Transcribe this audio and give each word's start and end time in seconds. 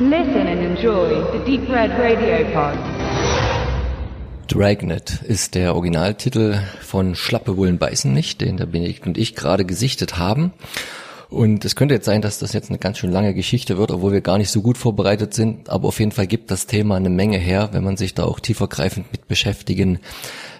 Listen 0.00 0.48
and 0.48 0.60
enjoy 0.60 1.22
the 1.32 1.38
Deep 1.46 1.70
Red 1.70 1.92
Radio 1.92 2.44
Pod. 2.52 2.76
Dragnet 4.48 5.22
ist 5.22 5.54
der 5.54 5.76
Originaltitel 5.76 6.58
von 6.80 7.14
Schlappe 7.14 7.52
Bullen 7.52 7.78
beißen 7.78 8.12
nicht, 8.12 8.40
den 8.40 8.56
der 8.56 8.66
Benedikt 8.66 9.06
und 9.06 9.16
ich 9.16 9.36
gerade 9.36 9.64
gesichtet 9.64 10.18
haben. 10.18 10.52
Und 11.30 11.64
es 11.64 11.76
könnte 11.76 11.94
jetzt 11.94 12.06
sein, 12.06 12.22
dass 12.22 12.40
das 12.40 12.52
jetzt 12.52 12.70
eine 12.70 12.80
ganz 12.80 12.98
schön 12.98 13.12
lange 13.12 13.34
Geschichte 13.34 13.78
wird, 13.78 13.92
obwohl 13.92 14.10
wir 14.10 14.20
gar 14.20 14.38
nicht 14.38 14.50
so 14.50 14.62
gut 14.62 14.78
vorbereitet 14.78 15.32
sind. 15.32 15.70
Aber 15.70 15.86
auf 15.86 16.00
jeden 16.00 16.12
Fall 16.12 16.26
gibt 16.26 16.50
das 16.50 16.66
Thema 16.66 16.96
eine 16.96 17.10
Menge 17.10 17.38
her, 17.38 17.68
wenn 17.70 17.84
man 17.84 17.96
sich 17.96 18.14
da 18.14 18.24
auch 18.24 18.40
tiefergreifend 18.40 19.12
mit 19.12 19.28
beschäftigen 19.28 20.00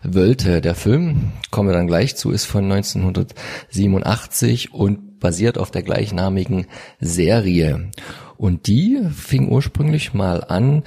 wollte. 0.05 0.61
Der 0.61 0.77
Film, 0.77 1.33
kommen 1.51 1.69
wir 1.69 1.75
dann 1.75 1.89
gleich 1.89 2.15
zu, 2.15 2.31
ist 2.31 2.45
von 2.45 2.71
1987 2.71 4.73
und 4.73 5.14
basiert 5.25 5.57
auf 5.57 5.71
der 5.71 5.83
gleichnamigen 5.83 6.67
Serie. 7.01 7.91
Und 8.37 8.67
die 8.67 9.01
fing 9.17 9.49
ursprünglich 9.49 10.13
mal 10.13 10.45
an 10.45 10.83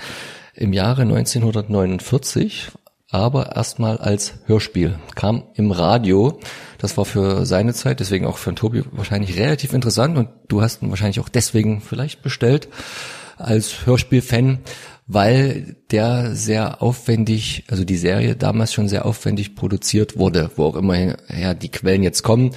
im 0.54 0.74
Jahre 0.74 1.02
1949 1.02 2.70
aber 3.10 3.56
erstmal 3.56 3.98
als 3.98 4.36
Hörspiel. 4.46 5.00
Kam 5.16 5.46
im 5.56 5.72
Radio. 5.72 6.40
Das 6.78 6.98
war 6.98 7.06
für 7.06 7.48
seine 7.48 7.74
Zeit, 7.74 8.00
deswegen 8.00 8.28
auch 8.28 8.38
für 8.38 8.54
Tobi 8.54 8.84
wahrscheinlich 8.92 9.40
relativ 9.40 9.74
interessant 9.74 10.18
und 10.20 10.30
du 10.50 10.62
hast 10.62 10.84
ihn 10.84 10.92
wahrscheinlich 10.92 11.20
auch 11.20 11.30
deswegen 11.30 11.82
vielleicht 11.82 12.22
bestellt 12.22 12.68
als 13.38 13.88
Hörspiel-Fan, 13.88 14.60
weil 15.08 15.78
der 15.92 16.36
sehr 16.36 16.82
aufwendig, 16.82 17.64
also 17.70 17.84
die 17.84 17.98
Serie 17.98 18.36
damals 18.36 18.74
schon 18.74 18.90
sehr 18.90 19.06
aufwendig 19.06 19.56
produziert 19.56 20.18
wurde, 20.18 20.52
wo 20.56 20.66
auch 20.66 20.76
immer 20.76 20.96
her 20.96 21.56
die 21.56 21.72
Quellen 21.72 22.04
jetzt 22.04 22.24
kommen 22.24 22.52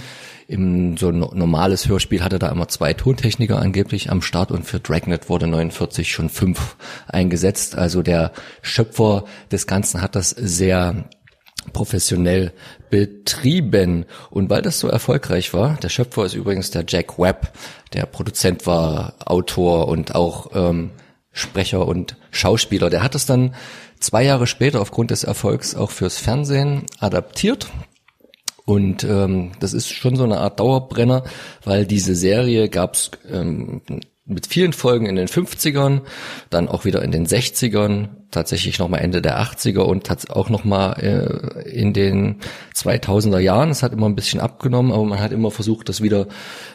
im 0.51 0.97
so 0.97 1.11
ein 1.11 1.21
normales 1.21 1.89
Hörspiel 1.89 2.25
hatte 2.25 2.41
da 2.41 2.49
immer 2.49 2.67
zwei 2.67 2.93
Tontechniker 2.93 3.61
angeblich 3.61 4.11
am 4.11 4.21
Start 4.21 4.51
und 4.51 4.65
für 4.65 4.81
Dragnet 4.81 5.29
wurde 5.29 5.47
49 5.47 6.11
schon 6.11 6.29
fünf 6.29 6.77
eingesetzt. 7.07 7.79
Also 7.79 8.03
der 8.03 8.33
Schöpfer 8.61 9.25
des 9.53 9.69
Ganzen 9.69 10.03
hat 10.03 10.17
das 10.17 10.31
sehr 10.31 11.09
professionell 11.73 12.53
betrieben. 12.91 14.07
Und 14.31 14.51
weil 14.51 14.63
das 14.63 14.81
so 14.81 14.89
erfolgreich 14.89 15.55
war, 15.55 15.77
der 15.77 15.89
Schöpfer 15.89 16.25
ist 16.25 16.35
übrigens 16.35 16.73
der 16.73 16.85
Jack 16.89 17.17
Webb, 17.17 17.53
der 17.93 18.07
Produzent 18.07 18.67
war, 18.67 19.15
Autor 19.25 19.87
und 19.87 20.17
auch 20.17 20.51
ähm, 20.55 20.91
Sprecher 21.33 21.87
und 21.87 22.17
Schauspieler. 22.31 22.91
Der 22.91 23.03
hat 23.03 23.15
es 23.15 23.27
dann 23.27 23.55
zwei 24.01 24.25
Jahre 24.25 24.47
später 24.47 24.81
aufgrund 24.81 25.11
des 25.11 25.25
Erfolgs 25.25 25.75
auch 25.75 25.91
fürs 25.91 26.19
Fernsehen 26.19 26.87
adaptiert. 26.99 27.69
Und 28.65 29.05
ähm, 29.05 29.53
das 29.61 29.73
ist 29.73 29.89
schon 29.89 30.17
so 30.17 30.25
eine 30.25 30.39
Art 30.39 30.61
Dauerbrenner, 30.61 31.25
weil 31.65 31.87
diese 31.87 32.15
Serie 32.15 32.69
gab's 32.69 33.11
ähm, 33.29 33.83
mit 34.31 34.47
vielen 34.47 34.73
Folgen 34.73 35.07
in 35.07 35.17
den 35.17 35.29
50ern, 35.29 36.03
dann 36.49 36.69
auch 36.69 36.85
wieder 36.85 37.03
in 37.03 37.11
den 37.11 37.27
60ern, 37.27 38.09
tatsächlich 38.31 38.79
nochmal 38.79 39.01
Ende 39.01 39.21
der 39.21 39.41
80er 39.41 39.81
und 39.81 40.09
auch 40.31 40.49
nochmal 40.49 40.95
äh, 41.01 41.69
in 41.69 41.93
den 41.93 42.37
2000er 42.75 43.41
Jahren. 43.41 43.71
Es 43.71 43.83
hat 43.83 43.93
immer 43.93 44.09
ein 44.09 44.15
bisschen 44.15 44.41
abgenommen, 44.41 44.93
aber 44.93 45.05
man 45.05 45.21
hat 45.21 45.33
immer 45.33 45.51
versucht, 45.51 45.89
das 45.89 46.01
wieder 46.01 46.29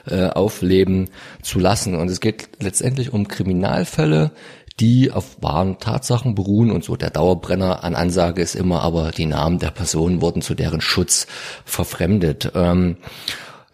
äh, 0.06 0.28
aufleben 0.28 1.10
zu 1.42 1.60
lassen. 1.60 1.96
Und 1.96 2.10
es 2.10 2.20
geht 2.20 2.50
letztendlich 2.60 3.14
um 3.14 3.28
Kriminalfälle, 3.28 4.32
die 4.80 5.12
auf 5.12 5.42
wahren 5.42 5.80
Tatsachen 5.80 6.36
beruhen 6.36 6.72
und 6.72 6.84
so 6.84 6.98
der 6.98 7.10
Dauerbrenner 7.10 7.84
an 7.84 7.96
Ansage 7.96 8.42
ist 8.42 8.56
immer, 8.56 8.82
aber 8.82 9.12
die 9.12 9.26
Namen 9.26 9.60
der 9.60 9.72
Personen 9.72 10.22
wurden 10.22 10.42
zu 10.42 10.54
deren 10.54 10.82
Schutz 10.82 11.28
verfremdet. 11.64 12.52
Ähm, 12.56 12.98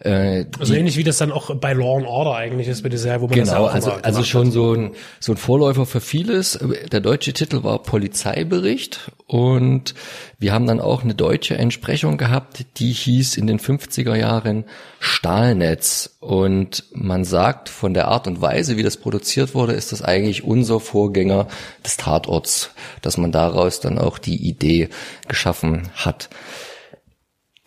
äh, 0.04 0.46
also 0.58 0.74
ähnlich 0.74 0.96
wie 0.96 1.04
das 1.04 1.18
dann 1.18 1.30
auch 1.30 1.54
bei 1.54 1.72
Law 1.74 1.96
and 1.96 2.06
Order 2.06 2.34
eigentlich 2.34 2.66
ist 2.66 2.82
mit 2.82 2.92
der 2.92 2.98
Serie, 2.98 3.20
wo 3.20 3.28
man 3.28 3.34
genau, 3.36 3.66
das 3.66 3.74
also 3.74 3.92
also 4.02 4.24
schon 4.24 4.46
hat. 4.48 4.52
so 4.52 4.74
ein 4.74 4.90
so 5.20 5.32
ein 5.32 5.36
Vorläufer 5.36 5.86
für 5.86 6.00
vieles. 6.00 6.58
Der 6.90 7.00
deutsche 7.00 7.32
Titel 7.32 7.62
war 7.62 7.80
Polizeibericht 7.82 9.12
und 9.28 9.94
wir 10.40 10.52
haben 10.52 10.66
dann 10.66 10.80
auch 10.80 11.04
eine 11.04 11.14
deutsche 11.14 11.56
Entsprechung 11.56 12.18
gehabt, 12.18 12.64
die 12.78 12.90
hieß 12.90 13.36
in 13.36 13.46
den 13.46 13.60
50er 13.60 14.16
Jahren 14.16 14.64
Stahlnetz 14.98 16.16
und 16.18 16.84
man 16.92 17.22
sagt 17.24 17.68
von 17.68 17.94
der 17.94 18.08
Art 18.08 18.26
und 18.26 18.40
Weise, 18.40 18.76
wie 18.76 18.82
das 18.82 18.96
produziert 18.96 19.54
wurde, 19.54 19.74
ist 19.74 19.92
das 19.92 20.02
eigentlich 20.02 20.42
unser 20.42 20.80
Vorgänger 20.80 21.46
des 21.84 21.96
Tatorts, 21.96 22.70
dass 23.02 23.18
man 23.18 23.30
daraus 23.30 23.78
dann 23.78 23.98
auch 23.98 24.18
die 24.18 24.48
Idee 24.48 24.88
geschaffen 25.28 25.90
hat 25.94 26.28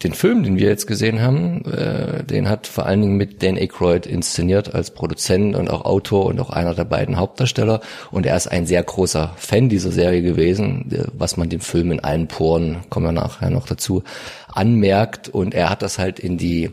den 0.04 0.14
Film, 0.14 0.44
den 0.44 0.58
wir 0.58 0.68
jetzt 0.68 0.88
gesehen 0.88 1.22
haben, 1.22 1.64
äh, 1.66 2.24
den 2.26 2.50
hat 2.50 2.68
vor 2.68 2.86
allen 2.86 3.02
Dingen 3.02 3.16
mit 3.16 3.42
Dan 3.42 3.58
Aykroyd 3.58 4.06
inszeniert 4.06 4.76
als 4.76 4.92
Produzent 4.92 5.56
und 5.56 5.70
auch 5.70 5.86
Autor 5.86 6.26
und 6.26 6.40
auch 6.42 6.50
einer 6.50 6.76
der 6.76 6.84
beiden 6.84 7.16
Hauptdarsteller. 7.16 7.80
Und 8.12 8.26
er 8.26 8.36
ist 8.36 8.48
ein 8.48 8.66
sehr 8.66 8.84
großer 8.84 9.34
Fan 9.38 9.70
dieser 9.70 9.92
Serie 9.92 10.22
gewesen, 10.22 11.10
was 11.14 11.38
man 11.38 11.50
dem 11.50 11.62
Film 11.62 11.94
in 11.94 12.02
allen 12.02 12.28
Poren, 12.28 12.84
kommen 12.90 13.06
wir 13.06 13.12
nachher 13.14 13.50
noch 13.50 13.68
dazu, 13.68 14.04
anmerkt. 14.48 15.30
Und 15.30 15.54
er 15.54 15.70
hat 15.70 15.82
das 15.82 15.98
halt 15.98 16.20
in 16.20 16.38
die 16.38 16.72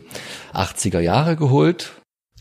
80er 0.53 0.99
Jahre 0.99 1.37
geholt. 1.37 1.93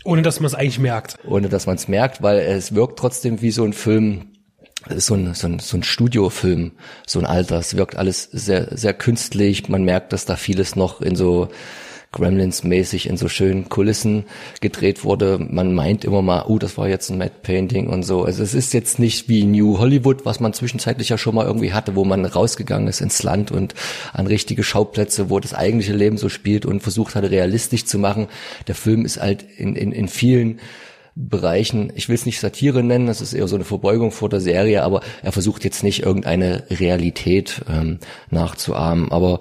Ohne 0.05 0.23
dass 0.23 0.41
man 0.41 0.47
es 0.47 0.55
eigentlich 0.55 0.81
merkt. 0.81 1.17
Ohne 1.25 1.49
dass 1.49 1.67
man 1.67 1.77
es 1.77 1.87
merkt, 1.87 2.23
weil 2.23 2.41
es 2.41 2.75
wirkt 2.75 2.99
trotzdem 2.99 3.41
wie 3.41 3.53
so 3.53 3.63
ein 3.63 3.73
Film, 3.73 4.32
so 4.97 5.15
ein, 5.15 5.35
so 5.35 5.47
ein, 5.47 5.59
so 5.59 5.77
ein 5.77 5.83
Studiofilm, 5.83 6.73
so 7.07 7.19
ein 7.19 7.27
alter. 7.27 7.59
Es 7.59 7.77
wirkt 7.77 7.97
alles 7.97 8.29
sehr, 8.33 8.77
sehr 8.77 8.95
künstlich. 8.95 9.69
Man 9.69 9.85
merkt, 9.85 10.13
dass 10.13 10.25
da 10.25 10.37
vieles 10.37 10.77
noch 10.77 11.01
in 11.01 11.17
so 11.17 11.49
Gremlins-mäßig 12.13 13.09
in 13.09 13.17
so 13.17 13.29
schönen 13.29 13.69
Kulissen 13.69 14.25
gedreht 14.61 15.03
wurde. 15.03 15.39
Man 15.39 15.75
meint 15.75 16.05
immer 16.05 16.21
mal, 16.21 16.45
oh, 16.47 16.59
das 16.59 16.77
war 16.77 16.89
jetzt 16.89 17.11
ein 17.11 17.19
Matte 17.19 17.41
Painting 17.43 17.89
und 17.89 18.03
so. 18.03 18.25
Also 18.25 18.43
es 18.43 18.53
ist 18.55 18.75
jetzt 18.75 18.99
nicht 18.99 19.29
wie 19.29 19.45
New 19.45 19.79
Hollywood, 19.79 20.27
was 20.27 20.39
man 20.39 20.53
zwischenzeitlich 20.53 21.09
ja 21.09 21.17
schon 21.17 21.35
mal 21.35 21.47
irgendwie 21.47 21.73
hatte, 21.73 21.97
wo 21.97 22.05
man 22.05 22.25
rausgegangen 22.25 22.87
ist 22.87 23.01
ins 23.01 23.23
Land 23.23 23.51
und 23.51 23.75
an 24.13 24.27
richtige 24.27 24.63
Schauplätze, 24.63 25.31
wo 25.31 25.41
das 25.41 25.55
eigentliche 25.55 25.95
Leben 25.95 26.19
so 26.19 26.29
spielt 26.29 26.67
und 26.67 26.83
versucht 26.83 27.15
hatte, 27.15 27.31
realistisch 27.31 27.87
zu 27.87 27.99
machen. 27.99 28.29
Der 28.67 28.75
Film 28.75 29.07
ist 29.07 29.21
halt 29.21 29.45
in, 29.57 29.75
in, 29.75 29.93
in 29.93 30.09
vielen 30.09 30.61
Bereichen, 31.15 31.93
ich 31.95 32.09
will 32.09 32.15
es 32.15 32.27
nicht 32.27 32.41
Satire 32.41 32.83
nennen, 32.83 33.07
das 33.07 33.21
ist 33.21 33.35
eher 33.35 33.49
so 33.49 33.57
eine 33.57 33.65
Verbeugung 33.65 34.13
vor 34.13 34.29
der 34.29 34.41
Serie, 34.41 34.83
aber 34.83 35.03
er 35.23 35.33
versucht 35.33 35.65
jetzt 35.65 35.83
nicht 35.83 36.03
irgendeine 36.03 36.65
Realität 36.71 37.63
ähm, 37.69 37.99
nachzuahmen. 38.31 39.13
Aber 39.13 39.41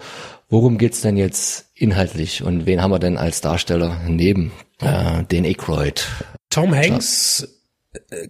worum 0.50 0.78
geht's 0.78 1.02
denn 1.02 1.16
jetzt 1.16 1.70
inhaltlich 1.76 2.44
und 2.44 2.66
wen 2.66 2.82
haben 2.82 2.92
wir 2.92 3.00
denn 3.00 3.18
als 3.18 3.42
Darsteller 3.42 4.02
neben 4.08 4.52
äh, 4.82 5.24
den 5.24 5.46
Aykroyd? 5.46 6.06
Tom 6.50 6.76
Hanks 6.76 7.61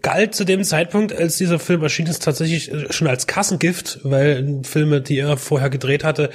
galt 0.01 0.33
zu 0.33 0.43
dem 0.43 0.63
Zeitpunkt, 0.63 1.13
als 1.13 1.37
dieser 1.37 1.59
Film 1.59 1.83
erschien 1.83 2.07
ist, 2.07 2.23
tatsächlich 2.23 2.71
äh, 2.71 2.91
schon 2.91 3.07
als 3.07 3.27
Kassengift, 3.27 3.99
weil 4.03 4.61
Filme, 4.63 5.01
die 5.01 5.19
er 5.19 5.37
vorher 5.37 5.69
gedreht 5.69 6.03
hatte, 6.03 6.31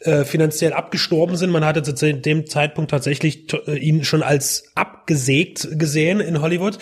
äh, 0.00 0.24
finanziell 0.24 0.72
abgestorben 0.72 1.36
sind. 1.36 1.50
Man 1.50 1.64
hatte 1.64 1.82
zu 1.82 2.14
dem 2.14 2.46
Zeitpunkt 2.46 2.90
tatsächlich 2.90 3.52
äh, 3.66 3.76
ihn 3.76 4.04
schon 4.04 4.22
als 4.22 4.72
abgesägt 4.74 5.68
gesehen 5.78 6.20
in 6.20 6.40
Hollywood. 6.40 6.78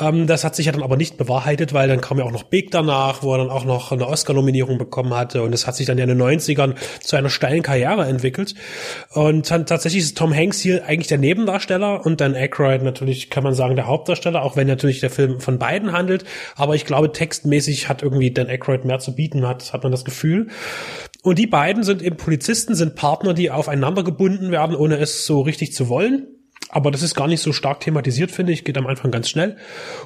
Ähm, 0.00 0.26
das 0.26 0.44
hat 0.44 0.54
sich 0.54 0.66
ja 0.66 0.72
dann 0.72 0.82
aber 0.82 0.96
nicht 0.96 1.16
bewahrheitet, 1.16 1.72
weil 1.72 1.88
dann 1.88 2.00
kam 2.00 2.18
ja 2.18 2.24
auch 2.24 2.32
noch 2.32 2.44
Big 2.44 2.70
danach, 2.70 3.22
wo 3.22 3.32
er 3.32 3.38
dann 3.38 3.50
auch 3.50 3.64
noch 3.64 3.92
eine 3.92 4.06
Oscar-Nominierung 4.06 4.78
bekommen 4.78 5.14
hatte. 5.14 5.42
Und 5.42 5.52
es 5.52 5.66
hat 5.66 5.76
sich 5.76 5.86
dann 5.86 5.98
ja 5.98 6.04
in 6.04 6.10
den 6.10 6.22
90ern 6.22 6.74
zu 7.00 7.16
einer 7.16 7.30
steilen 7.30 7.62
Karriere 7.62 8.06
entwickelt. 8.06 8.54
Und 9.12 9.50
dann 9.50 9.66
tatsächlich 9.66 10.02
ist 10.02 10.18
Tom 10.18 10.34
Hanks 10.34 10.60
hier 10.60 10.84
eigentlich 10.86 11.08
der 11.08 11.18
Nebendarsteller 11.18 12.04
und 12.06 12.20
dann 12.20 12.34
Aykroyd 12.34 12.82
natürlich, 12.82 13.30
kann 13.30 13.44
man 13.44 13.54
sagen, 13.54 13.76
der 13.76 13.86
Hauptdarsteller, 13.86 14.42
auch 14.42 14.56
wenn 14.56 14.66
natürlich 14.66 15.00
der 15.00 15.10
Film 15.10 15.40
von 15.40 15.58
beiden 15.58 15.92
handelt. 15.92 16.24
Aber 16.56 16.74
ich 16.74 16.84
glaube, 16.84 17.12
textmäßig 17.12 17.88
hat 17.88 18.02
irgendwie 18.02 18.30
Dan 18.30 18.48
Aykroyd 18.48 18.84
mehr 18.84 18.98
zu 18.98 19.14
bieten, 19.14 19.46
hat, 19.46 19.72
hat 19.72 19.82
man 19.82 19.92
das 19.92 20.04
Gefühl. 20.04 20.48
Und 21.22 21.38
die 21.38 21.46
beiden 21.46 21.82
sind 21.82 22.02
eben 22.02 22.16
Polizisten, 22.16 22.74
sind 22.74 22.94
Partner, 22.94 23.34
die 23.34 23.50
aufeinander 23.50 24.04
gebunden 24.04 24.50
werden, 24.50 24.76
ohne 24.76 24.98
es 24.98 25.26
so 25.26 25.40
richtig 25.40 25.72
zu 25.72 25.88
wollen. 25.88 26.37
Aber 26.68 26.90
das 26.90 27.02
ist 27.02 27.14
gar 27.14 27.28
nicht 27.28 27.40
so 27.40 27.52
stark 27.52 27.80
thematisiert, 27.80 28.30
finde 28.30 28.52
ich. 28.52 28.64
Geht 28.64 28.76
am 28.76 28.86
Anfang 28.86 29.10
ganz 29.10 29.28
schnell. 29.28 29.56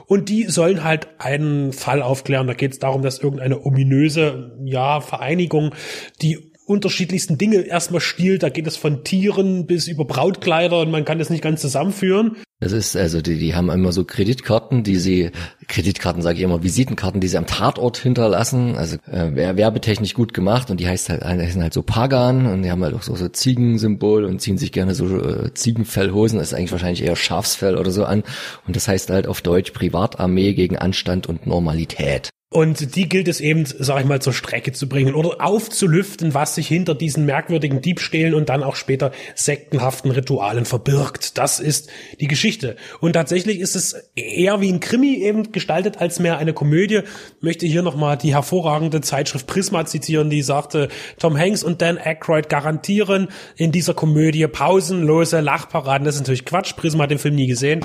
Und 0.06 0.28
die 0.28 0.44
sollen 0.44 0.84
halt 0.84 1.08
einen 1.18 1.72
Fall 1.72 2.02
aufklären. 2.02 2.46
Da 2.46 2.54
geht 2.54 2.72
es 2.72 2.78
darum, 2.78 3.02
dass 3.02 3.18
irgendeine 3.18 3.64
ominöse, 3.64 4.56
ja, 4.64 5.00
Vereinigung, 5.00 5.74
die 6.20 6.51
unterschiedlichsten 6.72 7.38
Dinge 7.38 7.60
erstmal 7.60 8.00
stiehlt. 8.00 8.42
Da 8.42 8.48
geht 8.48 8.66
es 8.66 8.76
von 8.76 9.04
Tieren 9.04 9.66
bis 9.66 9.86
über 9.86 10.04
Brautkleider 10.04 10.80
und 10.80 10.90
man 10.90 11.04
kann 11.04 11.18
das 11.18 11.30
nicht 11.30 11.42
ganz 11.42 11.60
zusammenführen. 11.60 12.36
Das 12.62 12.70
ist, 12.70 12.96
also 12.96 13.20
die, 13.20 13.38
die 13.38 13.56
haben 13.56 13.70
immer 13.70 13.90
so 13.90 14.04
Kreditkarten, 14.04 14.84
die 14.84 14.94
sie, 14.94 15.32
Kreditkarten 15.66 16.22
sage 16.22 16.38
ich 16.38 16.44
immer, 16.44 16.62
Visitenkarten, 16.62 17.20
die 17.20 17.26
sie 17.26 17.36
am 17.36 17.46
Tatort 17.46 17.98
hinterlassen. 17.98 18.76
Also 18.76 18.98
äh, 19.10 19.56
werbetechnisch 19.56 20.14
gut 20.14 20.32
gemacht 20.32 20.70
und 20.70 20.78
die 20.78 20.86
heißt 20.86 21.08
halt, 21.08 21.24
heißen 21.24 21.60
halt 21.60 21.74
so 21.74 21.82
Pagan 21.82 22.46
und 22.46 22.62
die 22.62 22.70
haben 22.70 22.84
halt 22.84 22.94
auch 22.94 23.02
so, 23.02 23.16
so 23.16 23.28
Ziegensymbol 23.28 24.24
und 24.24 24.40
ziehen 24.40 24.58
sich 24.58 24.70
gerne 24.70 24.94
so 24.94 25.06
äh, 25.18 25.52
Ziegenfellhosen, 25.52 26.38
das 26.38 26.52
ist 26.52 26.54
eigentlich 26.54 26.70
wahrscheinlich 26.70 27.02
eher 27.02 27.16
Schafsfell 27.16 27.76
oder 27.76 27.90
so 27.90 28.04
an. 28.04 28.22
Und 28.66 28.76
das 28.76 28.86
heißt 28.86 29.10
halt 29.10 29.26
auf 29.26 29.42
Deutsch 29.42 29.72
Privatarmee 29.72 30.54
gegen 30.54 30.78
Anstand 30.78 31.28
und 31.28 31.48
Normalität. 31.48 32.30
Und 32.52 32.96
die 32.96 33.08
gilt 33.08 33.28
es 33.28 33.40
eben, 33.40 33.64
sag 33.64 34.00
ich 34.00 34.06
mal, 34.06 34.20
zur 34.20 34.34
Strecke 34.34 34.72
zu 34.72 34.86
bringen 34.86 35.14
oder 35.14 35.40
aufzulüften, 35.40 36.34
was 36.34 36.54
sich 36.54 36.68
hinter 36.68 36.94
diesen 36.94 37.24
merkwürdigen 37.24 37.80
Diebstählen 37.80 38.34
und 38.34 38.50
dann 38.50 38.62
auch 38.62 38.76
später 38.76 39.10
sektenhaften 39.34 40.10
Ritualen 40.10 40.66
verbirgt. 40.66 41.38
Das 41.38 41.60
ist 41.60 41.88
die 42.20 42.28
Geschichte. 42.28 42.76
Und 43.00 43.14
tatsächlich 43.14 43.58
ist 43.58 43.74
es 43.74 43.94
eher 44.14 44.60
wie 44.60 44.70
ein 44.70 44.80
Krimi 44.80 45.14
eben 45.14 45.50
gestaltet 45.52 45.98
als 45.98 46.20
mehr 46.20 46.36
eine 46.36 46.52
Komödie. 46.52 47.00
Möchte 47.40 47.64
hier 47.66 47.80
nochmal 47.80 48.18
die 48.18 48.34
hervorragende 48.34 49.00
Zeitschrift 49.00 49.46
Prisma 49.46 49.86
zitieren, 49.86 50.28
die 50.28 50.42
sagte, 50.42 50.88
Tom 51.18 51.38
Hanks 51.38 51.64
und 51.64 51.80
Dan 51.80 51.96
Aykroyd 51.96 52.50
garantieren 52.50 53.28
in 53.56 53.72
dieser 53.72 53.94
Komödie 53.94 54.46
pausenlose 54.46 55.40
Lachparaden. 55.40 56.04
Das 56.04 56.16
ist 56.16 56.20
natürlich 56.20 56.44
Quatsch. 56.44 56.76
Prisma 56.76 57.04
hat 57.04 57.10
den 57.10 57.18
Film 57.18 57.34
nie 57.34 57.46
gesehen, 57.46 57.80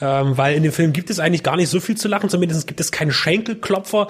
ähm, 0.00 0.36
weil 0.36 0.56
in 0.56 0.64
dem 0.64 0.72
Film 0.72 0.92
gibt 0.92 1.08
es 1.08 1.20
eigentlich 1.20 1.44
gar 1.44 1.54
nicht 1.54 1.68
so 1.68 1.78
viel 1.78 1.96
zu 1.96 2.08
lachen. 2.08 2.28
Zumindest 2.28 2.66
gibt 2.66 2.80
es 2.80 2.90
keine 2.90 3.12
Schenkelklopfer 3.12 4.07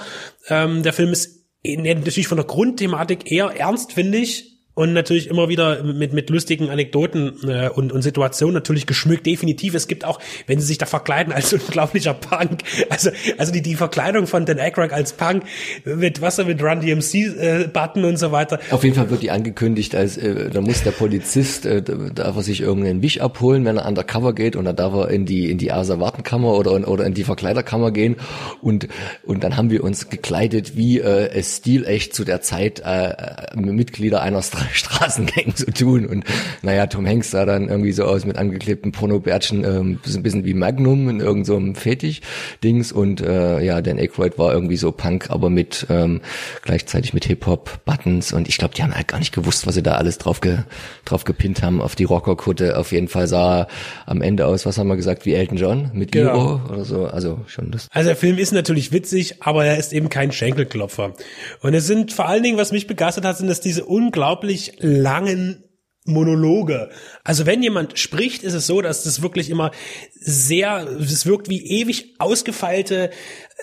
ähm, 0.49 0.83
der 0.83 0.93
Film 0.93 1.13
ist 1.13 1.47
natürlich 1.65 2.29
von 2.29 2.39
der 2.39 2.47
Grundthematik 2.47 3.31
eher 3.31 3.47
ernst, 3.47 3.93
finde 3.93 4.19
ich 4.19 4.58
und 4.79 4.93
natürlich 4.93 5.29
immer 5.29 5.49
wieder 5.49 5.83
mit 5.83 6.13
mit 6.13 6.31
lustigen 6.31 6.71
Anekdoten 6.71 7.33
äh, 7.49 7.69
und 7.69 7.91
und 7.91 8.03
Situationen 8.03 8.55
natürlich 8.55 8.87
geschmückt. 8.87 9.27
Definitiv 9.27 9.75
es 9.75 9.89
gibt 9.89 10.05
auch 10.05 10.21
wenn 10.47 10.61
sie 10.61 10.67
sich 10.67 10.79
da 10.79 10.87
verkleiden 10.87 11.33
als 11.33 11.53
unglaublicher 11.53 12.15
Punk. 12.15 12.63
Also 12.89 13.11
also 13.39 13.53
die 13.53 13.61
die 13.61 13.75
Verkleidung 13.75 14.29
von 14.29 14.47
Dan 14.47 14.61
Aykroyd 14.61 14.93
als 14.93 15.15
Punk 15.15 15.43
mit 15.85 16.21
was 16.21 16.39
mit 16.39 16.63
Run 16.63 16.81
DMC 16.81 17.15
äh, 17.15 17.69
Button 17.73 18.05
und 18.05 18.19
so 18.19 18.31
weiter. 18.31 18.61
Auf 18.71 18.85
jeden 18.85 18.95
Fall 18.95 19.11
wird 19.11 19.23
die 19.23 19.33
angekündigt 19.33 19.97
als 19.97 20.17
äh, 20.17 20.49
da 20.49 20.61
muss 20.61 20.85
der 20.85 20.93
Polizist 20.93 21.67
äh, 21.67 21.83
darf 21.83 22.37
er 22.37 22.43
sich 22.45 22.61
irgendeinen 22.61 23.03
Wisch 23.03 23.21
abholen 23.21 23.65
wenn 23.65 23.79
er 23.79 23.87
undercover 23.87 24.33
geht 24.33 24.55
und 24.55 24.65
dann 24.65 24.77
darf 24.77 24.95
er 24.95 25.09
in 25.09 25.27
die 25.27 25.51
in 25.51 25.59
die 25.59 25.73
Asservatenkammer 25.73 26.55
oder 26.55 26.89
oder 26.89 27.05
in 27.05 27.15
die 27.15 27.25
Verkleiderkammer 27.25 27.91
gehen. 27.91 28.15
Und 28.63 28.87
und 29.25 29.43
dann 29.43 29.57
haben 29.57 29.71
wir 29.71 29.83
uns 29.83 30.09
gekleidet 30.09 30.77
wie 30.77 31.01
äh, 31.01 31.31
es 31.31 31.57
stilecht 31.57 32.15
zu 32.15 32.25
der 32.25 32.43
Zeit 32.43 32.81
äh, 32.85 33.57
Mitglieder 33.57 34.23
einer 34.23 34.43
Straßengang 34.73 35.55
zu 35.55 35.67
tun. 35.73 36.07
Und 36.07 36.25
naja, 36.63 36.87
Tom 36.87 37.07
Hanks 37.07 37.31
sah 37.31 37.45
dann 37.45 37.69
irgendwie 37.69 37.93
so 37.93 38.05
aus 38.05 38.25
mit 38.25 38.37
angeklebten 38.37 38.93
Pornobärtchen, 38.93 39.65
ähm, 39.65 39.99
ein 40.07 40.23
bisschen 40.23 40.45
wie 40.45 40.55
Magnum 40.55 41.09
in 41.09 41.21
irgendeinem 41.21 41.75
so 41.75 41.81
Fetisch-Dings. 41.81 42.93
Und 42.93 43.21
äh, 43.21 43.61
ja, 43.61 43.81
Dan 43.81 43.99
Aykroyd 43.99 44.39
war 44.39 44.53
irgendwie 44.53 44.77
so 44.77 44.93
Punk, 44.93 45.31
aber 45.31 45.51
mit 45.51 45.87
ähm, 45.91 46.21
gleichzeitig 46.63 47.15
mit 47.15 47.25
Hip-Hop-Buttons. 47.25 48.33
Und 48.33 48.49
ich 48.49 48.59
glaube, 48.59 48.75
die 48.75 48.83
haben 48.83 48.95
halt 48.95 49.09
gar 49.09 49.19
nicht 49.19 49.35
gewusst, 49.35 49.67
was 49.67 49.75
sie 49.75 49.83
da 49.83 49.95
alles 49.95 50.19
drauf, 50.19 50.41
ge 50.41 50.59
drauf 51.05 51.25
gepinnt 51.25 51.63
haben 51.63 51.81
auf 51.81 51.95
die 51.95 52.05
Rockerkutte. 52.05 52.79
Auf 52.79 52.93
jeden 52.93 53.09
Fall 53.09 53.27
sah 53.27 53.61
er 53.61 53.69
am 54.07 54.23
Ende 54.23 54.47
aus, 54.47 54.67
was 54.67 54.79
haben 54.79 54.89
wir 54.89 54.97
gesagt, 54.97 55.27
wie 55.27 55.35
Elton 55.35 55.57
John 55.57 55.91
mit 55.93 56.13
genau. 56.13 56.61
Oder 56.69 56.85
so. 56.85 57.07
Also 57.07 57.41
schon 57.47 57.71
das. 57.71 57.89
Also 57.93 58.09
der 58.09 58.17
Film 58.17 58.39
ist 58.39 58.53
natürlich 58.53 58.93
witzig, 58.93 59.37
aber 59.41 59.65
er 59.65 59.79
ist 59.79 59.93
eben 59.93 60.09
kein 60.09 60.33
Schenkelklopfer. 60.33 61.15
Und 61.61 61.75
es 61.75 61.87
sind 61.87 62.13
vor 62.13 62.29
allen 62.29 62.43
Dingen, 62.43 62.59
was 62.59 62.73
mich 62.73 62.87
begeistert 62.87 63.25
hat, 63.25 63.39
sind 63.39 63.49
es 63.49 63.61
diese 63.61 63.85
unglaublich 63.85 64.58
unglaublich 64.59 64.73
langen 64.81 65.65
Monologe. 66.05 66.91
Also 67.23 67.45
wenn 67.45 67.63
jemand 67.63 67.99
spricht, 67.99 68.43
ist 68.43 68.55
es 68.55 68.67
so, 68.67 68.81
dass 68.81 69.05
das 69.05 69.21
wirklich 69.21 69.51
immer 69.51 69.73
sehr, 70.15 70.87
es 70.99 71.27
wirkt 71.27 71.51
wie 71.51 71.81
ewig 71.81 72.15
ausgefeilte, 72.19 73.11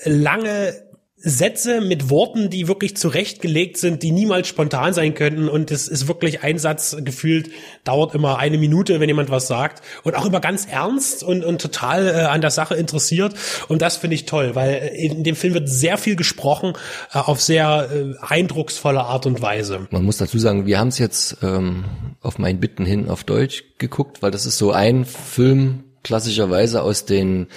lange 0.04 0.85
Sätze 1.27 1.81
mit 1.81 2.12
Worten, 2.12 2.51
die 2.51 2.68
wirklich 2.68 2.95
zurechtgelegt 2.95 3.77
sind, 3.77 4.04
die 4.04 4.12
niemals 4.12 4.48
spontan 4.48 4.94
sein 4.94 5.16
könnten. 5.16 5.50
Und 5.50 5.72
es 5.72 5.88
ist 5.88 6.07
wirklich 6.07 6.44
ein 6.44 6.60
Satz 6.60 6.95
gefühlt, 7.00 7.50
dauert 7.83 8.13
immer 8.13 8.38
eine 8.38 8.60
Minute, 8.60 9.00
wenn 9.00 9.10
jemand 9.10 9.31
was 9.31 9.48
sagt. 9.48 9.83
Und 10.04 10.16
auch 10.16 10.25
immer 10.25 10.39
ganz 10.39 10.68
ernst 10.68 11.24
und, 11.24 11.44
und 11.44 11.60
total 11.60 12.07
äh, 12.07 12.12
an 12.25 12.42
der 12.42 12.51
Sache 12.51 12.75
interessiert. 12.75 13.33
Und 13.68 13.81
das 13.81 13.98
finde 13.98 14.13
ich 14.13 14.25
toll, 14.25 14.54
weil 14.54 14.92
in 14.95 15.24
dem 15.24 15.36
Film 15.36 15.56
wird 15.56 15.68
sehr 15.68 15.98
viel 15.98 16.16
gesprochen, 16.16 16.74
äh, 17.12 17.18
auf 17.18 17.42
sehr 17.42 17.89
äh, 17.92 18.13
eindrucksvolle 18.24 19.01
Art 19.01 19.25
und 19.25 19.42
Weise. 19.42 19.88
Man 19.89 20.04
muss 20.04 20.18
dazu 20.18 20.38
sagen, 20.38 20.68
wir 20.68 20.77
haben 20.77 20.89
es 20.89 21.00
jetzt 21.00 21.38
ähm, 21.42 21.86
auf 22.22 22.38
meinen 22.38 22.60
Bitten 22.60 22.86
hin 22.86 23.10
auf 23.10 23.24
Deutsch 23.24 23.63
geguckt, 23.80 24.22
weil 24.22 24.30
das 24.30 24.45
ist 24.45 24.60
so 24.60 24.72
ein 24.72 25.06
Film 25.06 25.86
klassischerweise 26.04 26.83
aus 26.83 27.06
den 27.06 27.48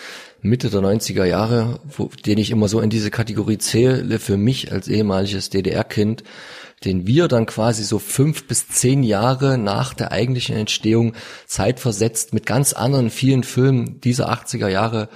Mitte 0.40 0.70
der 0.70 0.80
90er 0.80 1.24
Jahre, 1.24 1.80
wo, 1.96 2.10
den 2.24 2.38
ich 2.38 2.50
immer 2.50 2.68
so 2.68 2.80
in 2.80 2.90
diese 2.90 3.10
Kategorie 3.10 3.58
zähle, 3.58 4.18
für 4.18 4.36
mich 4.36 4.70
als 4.72 4.88
ehemaliges 4.88 5.50
DDR-Kind, 5.50 6.22
den 6.84 7.06
wir 7.06 7.26
dann 7.26 7.46
quasi 7.46 7.82
so 7.82 7.98
fünf 7.98 8.46
bis 8.46 8.68
zehn 8.68 9.02
Jahre 9.02 9.58
nach 9.58 9.94
der 9.94 10.12
eigentlichen 10.12 10.56
Entstehung 10.56 11.14
zeitversetzt 11.46 12.32
mit 12.32 12.46
ganz 12.46 12.72
anderen 12.72 13.10
vielen 13.10 13.42
Filmen 13.42 14.00
dieser 14.00 14.30
80er 14.32 14.68
Jahre 14.68 15.08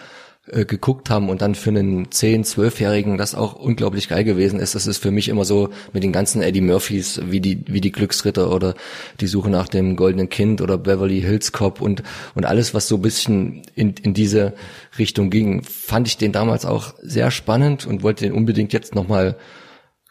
äh, 0.49 0.65
geguckt 0.65 1.09
haben 1.09 1.29
und 1.29 1.41
dann 1.41 1.55
für 1.55 1.71
einen 1.71 2.07
10-, 2.09 2.45
12-Jährigen 2.45 3.17
das 3.17 3.37
auch 3.37 3.55
unglaublich 3.55 4.09
geil 4.09 4.25
gewesen 4.25 4.59
ist. 4.59 4.75
Das 4.75 4.89
ist 4.89 4.99
für 4.99 5.13
mich 5.13 5.29
immer 5.29 5.45
so 5.45 5.71
mit 5.93 6.03
den 6.03 6.11
ganzen 6.11 6.43
Eddie 6.43 6.61
Murphys, 6.61 7.21
wie 7.27 7.41
die, 7.41 7.65
wie 7.69 7.81
die 7.81 7.93
Glücksritter 7.93 8.53
oder 8.53 8.75
die 9.21 9.29
Suche 9.29 9.51
nach 9.51 9.69
dem 9.69 9.95
goldenen 9.95 10.29
Kind 10.29 10.61
oder 10.61 10.79
Beverly 10.79 11.21
Hills 11.21 11.53
Cop 11.53 11.81
und, 11.81 12.03
und 12.35 12.45
alles, 12.45 12.75
was 12.75 12.89
so 12.89 12.97
ein 12.97 13.03
bisschen 13.03 13.63
in, 13.77 13.95
in 14.03 14.15
diese 14.15 14.55
Richtung 14.99 15.31
ging, 15.31 15.63
fand 15.63 16.09
ich 16.09 16.17
den 16.17 16.33
damals 16.33 16.67
auch 16.67 16.95
sehr 17.01 17.31
spannend 17.31 17.87
und 17.87 18.03
wollte 18.03 18.25
den 18.25 18.33
unbedingt 18.35 18.73
jetzt 18.73 18.97
nochmal 18.97 19.37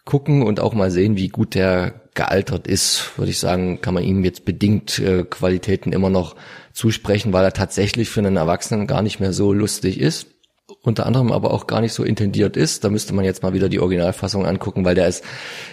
gucken 0.05 0.43
und 0.43 0.59
auch 0.59 0.73
mal 0.73 0.91
sehen, 0.91 1.17
wie 1.17 1.27
gut 1.27 1.55
der 1.55 2.01
gealtert 2.13 2.67
ist, 2.67 3.17
würde 3.17 3.31
ich 3.31 3.39
sagen, 3.39 3.81
kann 3.81 3.93
man 3.93 4.03
ihm 4.03 4.23
jetzt 4.23 4.43
bedingt 4.43 4.99
äh, 4.99 5.23
Qualitäten 5.23 5.93
immer 5.93 6.09
noch 6.09 6.35
zusprechen, 6.73 7.33
weil 7.33 7.45
er 7.45 7.53
tatsächlich 7.53 8.09
für 8.09 8.19
einen 8.19 8.37
Erwachsenen 8.37 8.87
gar 8.87 9.01
nicht 9.01 9.19
mehr 9.19 9.33
so 9.33 9.53
lustig 9.53 9.99
ist. 9.99 10.27
Unter 10.83 11.05
anderem 11.05 11.31
aber 11.31 11.51
auch 11.51 11.67
gar 11.67 11.81
nicht 11.81 11.93
so 11.93 12.03
intendiert 12.03 12.55
ist. 12.55 12.83
Da 12.83 12.89
müsste 12.89 13.13
man 13.13 13.25
jetzt 13.25 13.43
mal 13.43 13.53
wieder 13.53 13.69
die 13.69 13.79
Originalfassung 13.79 14.45
angucken, 14.45 14.85
weil 14.85 14.95
der 14.95 15.07
ist 15.07 15.23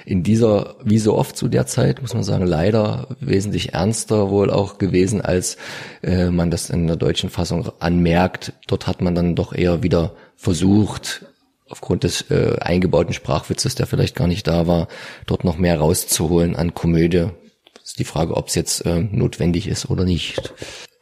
in 0.04 0.22
dieser, 0.22 0.76
wie 0.82 0.98
so 0.98 1.16
oft 1.16 1.36
zu 1.36 1.48
der 1.48 1.66
Zeit, 1.66 2.02
muss 2.02 2.14
man 2.14 2.24
sagen, 2.24 2.46
leider 2.46 3.16
wesentlich 3.20 3.74
ernster 3.74 4.28
wohl 4.28 4.50
auch 4.50 4.78
gewesen, 4.78 5.20
als 5.20 5.56
äh, 6.02 6.30
man 6.30 6.50
das 6.50 6.68
in 6.68 6.86
der 6.86 6.96
deutschen 6.96 7.30
Fassung 7.30 7.70
anmerkt. 7.78 8.52
Dort 8.66 8.86
hat 8.86 9.00
man 9.00 9.14
dann 9.14 9.36
doch 9.36 9.54
eher 9.54 9.82
wieder 9.82 10.14
versucht, 10.36 11.24
aufgrund 11.68 12.04
des 12.04 12.30
äh, 12.30 12.56
eingebauten 12.60 13.12
Sprachwitzes, 13.12 13.74
der 13.74 13.86
vielleicht 13.86 14.16
gar 14.16 14.26
nicht 14.26 14.46
da 14.46 14.66
war, 14.66 14.88
dort 15.26 15.44
noch 15.44 15.58
mehr 15.58 15.78
rauszuholen 15.78 16.56
an 16.56 16.74
Komödie. 16.74 17.28
Das 17.74 17.90
ist 17.92 17.98
die 17.98 18.04
Frage, 18.04 18.36
ob 18.36 18.48
es 18.48 18.54
jetzt 18.54 18.84
äh, 18.84 19.00
notwendig 19.00 19.68
ist 19.68 19.88
oder 19.88 20.04
nicht 20.04 20.52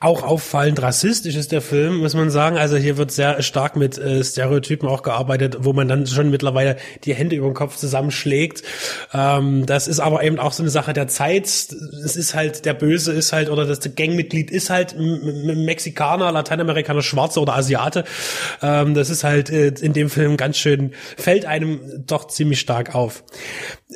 auch 0.06 0.23
auffallend 0.23 0.81
rassistisch 0.81 1.35
ist 1.35 1.50
der 1.50 1.61
Film, 1.61 1.97
muss 1.97 2.14
man 2.14 2.31
sagen. 2.31 2.56
Also 2.56 2.76
hier 2.76 2.97
wird 2.97 3.11
sehr 3.11 3.43
stark 3.43 3.75
mit 3.75 3.99
äh, 3.99 4.23
Stereotypen 4.23 4.88
auch 4.88 5.03
gearbeitet, 5.03 5.58
wo 5.61 5.73
man 5.73 5.88
dann 5.88 6.06
schon 6.06 6.31
mittlerweile 6.31 6.76
die 7.05 7.12
Hände 7.12 7.35
über 7.35 7.49
den 7.49 7.55
Kopf 7.55 7.76
zusammenschlägt. 7.76 8.62
Ähm, 9.12 9.67
das 9.67 9.88
ist 9.88 9.99
aber 9.99 10.23
eben 10.23 10.38
auch 10.38 10.53
so 10.53 10.62
eine 10.62 10.70
Sache 10.70 10.93
der 10.93 11.08
Zeit. 11.08 11.44
Es 11.44 12.17
ist 12.17 12.35
halt, 12.35 12.64
der 12.64 12.75
Böse 12.75 13.12
ist 13.12 13.32
halt, 13.32 13.50
oder 13.50 13.67
das 13.67 13.81
Gangmitglied 13.97 14.53
ist 14.53 14.70
halt 14.70 14.94
Mexikaner, 14.97 16.31
Lateinamerikaner, 16.31 17.02
Schwarze 17.02 17.40
oder 17.40 17.57
Asiate. 17.57 18.04
Ähm, 18.62 18.95
das 18.95 19.11
ist 19.11 19.25
halt 19.25 19.50
äh, 19.50 19.69
in 19.80 19.92
dem 19.92 20.09
Film 20.09 20.37
ganz 20.37 20.57
schön, 20.57 20.92
fällt 21.16 21.47
einem 21.47 21.80
doch 22.07 22.28
ziemlich 22.28 22.61
stark 22.61 22.95
auf. 22.95 23.25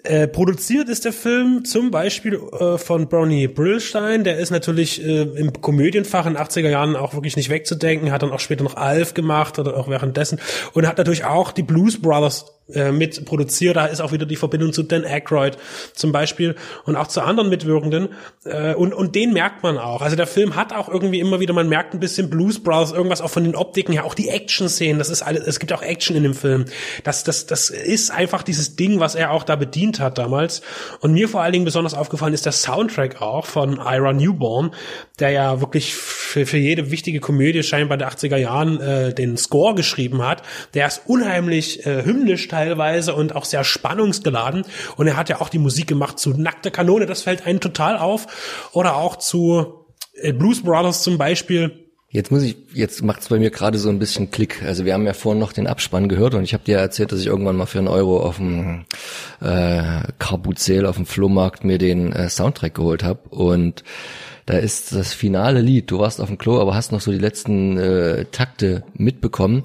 Äh, 0.04 0.26
produziert 0.26 0.88
ist 0.88 1.04
der 1.04 1.12
Film 1.12 1.64
zum 1.64 1.90
Beispiel 1.90 2.34
äh, 2.34 2.78
von 2.78 3.08
Brownie 3.08 3.46
Brillstein. 3.46 4.25
Der 4.25 4.38
ist 4.38 4.50
natürlich 4.50 5.04
äh, 5.04 5.23
im 5.23 5.52
Komödienfach 6.00 6.26
in 6.26 6.37
80er 6.37 6.69
Jahren 6.69 6.97
auch 6.97 7.14
wirklich 7.14 7.37
nicht 7.37 7.50
wegzudenken. 7.50 8.11
Hat 8.11 8.23
dann 8.23 8.33
auch 8.33 8.40
später 8.40 8.64
noch 8.64 8.76
Alf 8.76 9.14
gemacht 9.14 9.59
oder 9.59 9.76
auch 9.76 9.88
währenddessen. 9.88 10.40
Und 10.73 10.87
hat 10.87 10.99
natürlich 10.99 11.25
auch 11.25 11.52
die 11.52 11.62
Blues 11.62 12.00
Brothers 12.00 12.59
äh, 12.74 12.92
mit 12.92 13.24
produziert. 13.24 13.76
Da 13.76 13.86
ist 13.86 14.00
auch 14.00 14.12
wieder 14.12 14.26
die 14.26 14.36
Verbindung 14.36 14.72
zu 14.72 14.82
Dan 14.82 15.04
Aykroyd 15.04 15.56
zum 15.94 16.12
Beispiel 16.12 16.56
und 16.84 16.96
auch 16.96 17.08
zu 17.08 17.20
anderen 17.20 17.48
Mitwirkenden. 17.50 18.08
Äh, 18.44 18.74
und, 18.74 18.94
und 18.94 19.14
den 19.14 19.32
merkt 19.32 19.62
man 19.62 19.78
auch. 19.78 20.02
Also 20.02 20.16
der 20.16 20.26
Film 20.26 20.56
hat 20.56 20.72
auch 20.72 20.88
irgendwie 20.88 21.20
immer 21.20 21.40
wieder, 21.40 21.52
man 21.52 21.68
merkt 21.68 21.94
ein 21.94 22.00
bisschen 22.00 22.30
Blues 22.30 22.62
Brothers, 22.62 22.92
irgendwas 22.92 23.20
auch 23.20 23.30
von 23.30 23.44
den 23.44 23.54
Optiken 23.54 23.92
her, 23.92 24.04
auch 24.04 24.14
die 24.14 24.28
Action-Szenen, 24.28 24.98
das 24.98 25.10
ist 25.10 25.22
alles, 25.22 25.46
es 25.46 25.58
gibt 25.58 25.72
auch 25.72 25.82
Action 25.82 26.16
in 26.16 26.22
dem 26.22 26.34
Film. 26.34 26.64
Das, 27.04 27.24
das, 27.24 27.46
das 27.46 27.70
ist 27.70 28.10
einfach 28.10 28.42
dieses 28.42 28.76
Ding, 28.76 29.00
was 29.00 29.14
er 29.14 29.32
auch 29.32 29.44
da 29.44 29.56
bedient 29.56 30.00
hat 30.00 30.18
damals. 30.18 30.62
Und 31.00 31.12
mir 31.12 31.28
vor 31.28 31.42
allen 31.42 31.52
Dingen 31.52 31.64
besonders 31.64 31.94
aufgefallen 31.94 32.34
ist 32.34 32.46
der 32.46 32.52
Soundtrack 32.52 33.20
auch 33.20 33.46
von 33.46 33.74
Ira 33.74 34.12
Newborn, 34.12 34.72
der 35.18 35.30
ja 35.30 35.60
wirklich 35.60 35.94
für, 35.94 36.46
für 36.46 36.58
jede 36.58 36.90
wichtige 36.90 37.20
Komödie 37.20 37.62
scheinbar 37.62 37.98
der 37.98 38.10
80er 38.10 38.36
Jahren 38.36 38.80
äh, 38.80 39.14
den 39.14 39.36
Score 39.36 39.74
geschrieben 39.74 40.22
hat. 40.22 40.42
Der 40.74 40.86
ist 40.86 41.02
unheimlich 41.06 41.86
äh, 41.86 42.04
hymnisch 42.04 42.48
teilweise 42.60 43.14
und 43.14 43.34
auch 43.34 43.46
sehr 43.46 43.64
spannungsgeladen. 43.64 44.64
Und 44.96 45.06
er 45.06 45.16
hat 45.16 45.28
ja 45.28 45.40
auch 45.40 45.48
die 45.48 45.58
Musik 45.58 45.86
gemacht 45.86 46.18
zu 46.18 46.30
Nackte 46.30 46.70
Kanone, 46.70 47.06
das 47.06 47.22
fällt 47.22 47.46
einem 47.46 47.60
total 47.60 47.96
auf. 47.96 48.26
Oder 48.72 48.96
auch 48.96 49.16
zu 49.16 49.86
äh, 50.14 50.32
Blues 50.32 50.62
Brothers 50.62 51.02
zum 51.02 51.16
Beispiel. 51.16 51.86
Jetzt 52.12 52.32
muss 52.32 52.42
ich, 52.42 52.56
jetzt 52.74 53.02
macht's 53.02 53.28
bei 53.28 53.38
mir 53.38 53.50
gerade 53.50 53.78
so 53.78 53.88
ein 53.88 54.00
bisschen 54.00 54.30
Klick. 54.32 54.62
Also 54.64 54.84
wir 54.84 54.94
haben 54.94 55.06
ja 55.06 55.12
vorhin 55.12 55.38
noch 55.38 55.52
den 55.52 55.68
Abspann 55.68 56.08
gehört 56.08 56.34
und 56.34 56.42
ich 56.42 56.52
habe 56.54 56.64
dir 56.64 56.76
erzählt, 56.76 57.12
dass 57.12 57.20
ich 57.20 57.26
irgendwann 57.26 57.56
mal 57.56 57.66
für 57.66 57.78
einen 57.78 57.88
Euro 57.88 58.20
auf 58.20 58.36
dem 58.36 58.84
äh, 59.40 60.02
Carbuzel 60.18 60.86
auf 60.86 60.96
dem 60.96 61.06
Flohmarkt 61.06 61.64
mir 61.64 61.78
den 61.78 62.12
äh, 62.12 62.28
Soundtrack 62.28 62.74
geholt 62.74 63.04
habe 63.04 63.28
und 63.30 63.84
da 64.46 64.58
ist 64.58 64.92
das 64.92 65.14
finale 65.14 65.60
Lied. 65.60 65.92
Du 65.92 66.00
warst 66.00 66.20
auf 66.20 66.26
dem 66.26 66.36
Klo, 66.36 66.60
aber 66.60 66.74
hast 66.74 66.90
noch 66.90 67.00
so 67.00 67.12
die 67.12 67.18
letzten 67.18 67.78
äh, 67.78 68.24
Takte 68.32 68.82
mitbekommen. 68.94 69.62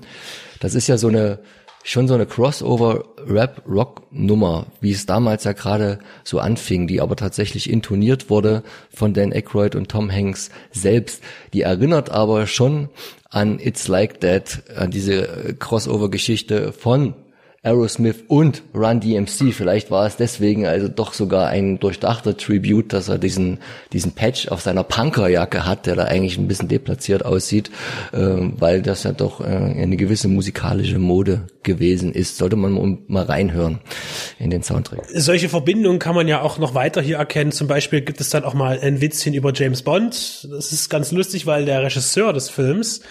Das 0.59 0.75
ist 0.75 0.85
ja 0.85 0.99
so 0.99 1.07
eine 1.07 1.39
schon 1.86 2.08
so 2.08 2.13
eine 2.15 2.25
Crossover-Rap-Rock-Nummer, 2.25 4.65
wie 4.82 4.92
es 4.92 5.06
damals 5.06 5.44
ja 5.44 5.51
gerade 5.54 6.00
so 6.24 6.39
anfing, 6.39 6.88
die 6.88 7.00
aber 7.00 7.15
tatsächlich 7.15 7.70
intoniert 7.70 8.32
wurde 8.32 8.63
von 8.89 9.13
Dan 9.13 9.32
Aykroyd 9.32 9.75
und 9.75 9.89
Tom 9.89 10.12
Hanks 10.12 10.50
selbst. 10.72 11.22
Die 11.54 11.62
erinnert 11.62 12.10
aber 12.10 12.48
schon 12.48 12.89
an 13.30 13.60
It's 13.60 13.88
Like 13.88 14.20
That, 14.22 14.63
an 14.75 14.89
diese 14.89 15.56
Crossover-Geschichte 15.60 16.74
von 16.74 17.13
Aerosmith 17.65 18.24
und 18.27 18.63
Run 18.74 19.00
DMC. 19.00 19.53
Vielleicht 19.53 19.91
war 19.91 20.05
es 20.05 20.17
deswegen 20.17 20.65
also 20.65 20.88
doch 20.88 21.13
sogar 21.13 21.48
ein 21.48 21.79
durchdachter 21.79 22.38
Tribute, 22.38 22.93
dass 22.93 23.10
er 23.10 23.17
diesen, 23.17 23.60
diesen 23.91 24.13
Patch 24.13 24.48
auf 24.50 24.62
seiner 24.62 24.84
Punkerjacke 24.84 25.65
hat, 25.65 25.86
der 25.86 25.95
da 25.95 26.03
eigentlich 26.03 26.38
ein 26.38 26.48
bisschen 26.48 26.67
deplatziert 26.67 27.25
aussieht, 27.25 27.72
äh, 28.13 28.19
weil 28.19 28.81
das 28.81 29.03
ja 29.03 29.12
doch 29.12 29.41
äh, 29.41 29.45
eine 29.45 29.98
gewisse 29.98 30.27
musikalische 30.27 31.00
Mode 31.00 31.48
gewesen 31.63 32.13
ist. 32.13 32.38
Sollte 32.38 32.55
man 32.55 33.00
mal 33.07 33.24
reinhören 33.24 33.79
in 34.39 34.50
den 34.50 34.63
Soundtrack. 34.63 35.03
Solche 35.13 35.50
Verbindungen 35.50 36.00
kann 36.00 36.15
man 36.15 36.27
ja 36.27 36.41
auch 36.41 36.60
noch 36.60 36.75
weiter 36.75 37.01
hier 37.01 37.17
erkennen. 37.17 37.51
Zum 37.51 37.67
Beispiel 37.67 38.01
gibt 38.01 38.22
es 38.22 38.29
dann 38.29 38.43
auch 38.43 38.53
mal 38.53 38.79
ein 38.79 39.01
Witzchen 39.01 39.34
über 39.34 39.51
James 39.53 39.81
Bond. 39.81 40.48
Das 40.51 40.72
ist 40.72 40.89
ganz 40.89 41.12
lustig, 41.12 41.45
weil 41.45 41.65
der 41.65 41.84
Regisseur 41.84 42.31
des 42.31 42.50
Films 42.50 43.01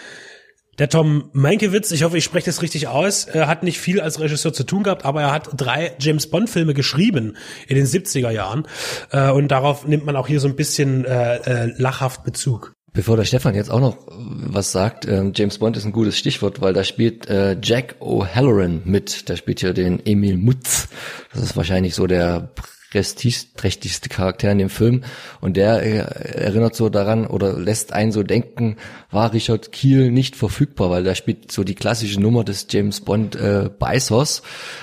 der 0.78 0.88
Tom 0.88 1.30
Mankiewicz, 1.32 1.90
ich 1.90 2.02
hoffe, 2.02 2.18
ich 2.18 2.24
spreche 2.24 2.46
das 2.46 2.62
richtig 2.62 2.88
aus, 2.88 3.24
er 3.24 3.48
hat 3.48 3.62
nicht 3.62 3.78
viel 3.78 4.00
als 4.00 4.20
Regisseur 4.20 4.52
zu 4.52 4.64
tun 4.64 4.82
gehabt, 4.82 5.04
aber 5.04 5.22
er 5.22 5.32
hat 5.32 5.50
drei 5.56 5.92
James 5.98 6.28
Bond 6.28 6.50
Filme 6.50 6.74
geschrieben 6.74 7.36
in 7.68 7.76
den 7.76 7.86
70er 7.86 8.30
Jahren 8.30 8.66
äh, 9.10 9.30
und 9.30 9.48
darauf 9.48 9.86
nimmt 9.86 10.04
man 10.04 10.16
auch 10.16 10.26
hier 10.26 10.40
so 10.40 10.48
ein 10.48 10.56
bisschen 10.56 11.04
äh, 11.04 11.36
äh, 11.36 11.72
lachhaft 11.76 12.24
Bezug. 12.24 12.74
Bevor 12.94 13.16
der 13.16 13.24
Stefan 13.24 13.56
jetzt 13.56 13.72
auch 13.72 13.80
noch 13.80 13.96
was 14.06 14.70
sagt, 14.70 15.04
äh, 15.04 15.32
James 15.34 15.58
Bond 15.58 15.76
ist 15.76 15.84
ein 15.84 15.90
gutes 15.90 16.16
Stichwort, 16.16 16.60
weil 16.60 16.72
da 16.72 16.84
spielt 16.84 17.28
äh, 17.28 17.56
Jack 17.60 17.96
O'Halloran 18.00 18.82
mit. 18.84 19.28
Der 19.28 19.34
spielt 19.34 19.58
hier 19.58 19.72
den 19.72 20.04
Emil 20.06 20.36
Mutz. 20.36 20.88
Das 21.32 21.42
ist 21.42 21.56
wahrscheinlich 21.56 21.96
so 21.96 22.06
der 22.06 22.50
prestigeträchtigste 22.94 24.08
Charakter 24.08 24.52
in 24.52 24.58
dem 24.58 24.70
Film. 24.70 25.02
Und 25.40 25.56
der 25.56 25.82
äh, 25.82 25.96
erinnert 26.44 26.76
so 26.76 26.88
daran 26.88 27.26
oder 27.26 27.58
lässt 27.58 27.92
einen 27.92 28.12
so 28.12 28.22
denken, 28.22 28.76
war 29.10 29.32
Richard 29.32 29.72
Kiel 29.72 30.12
nicht 30.12 30.36
verfügbar, 30.36 30.90
weil 30.90 31.02
da 31.02 31.16
spielt 31.16 31.50
so 31.50 31.64
die 31.64 31.74
klassische 31.74 32.20
Nummer 32.20 32.44
des 32.44 32.68
James 32.70 33.00
Bond 33.00 33.34
äh, 33.34 33.68
Beißers, 33.76 34.42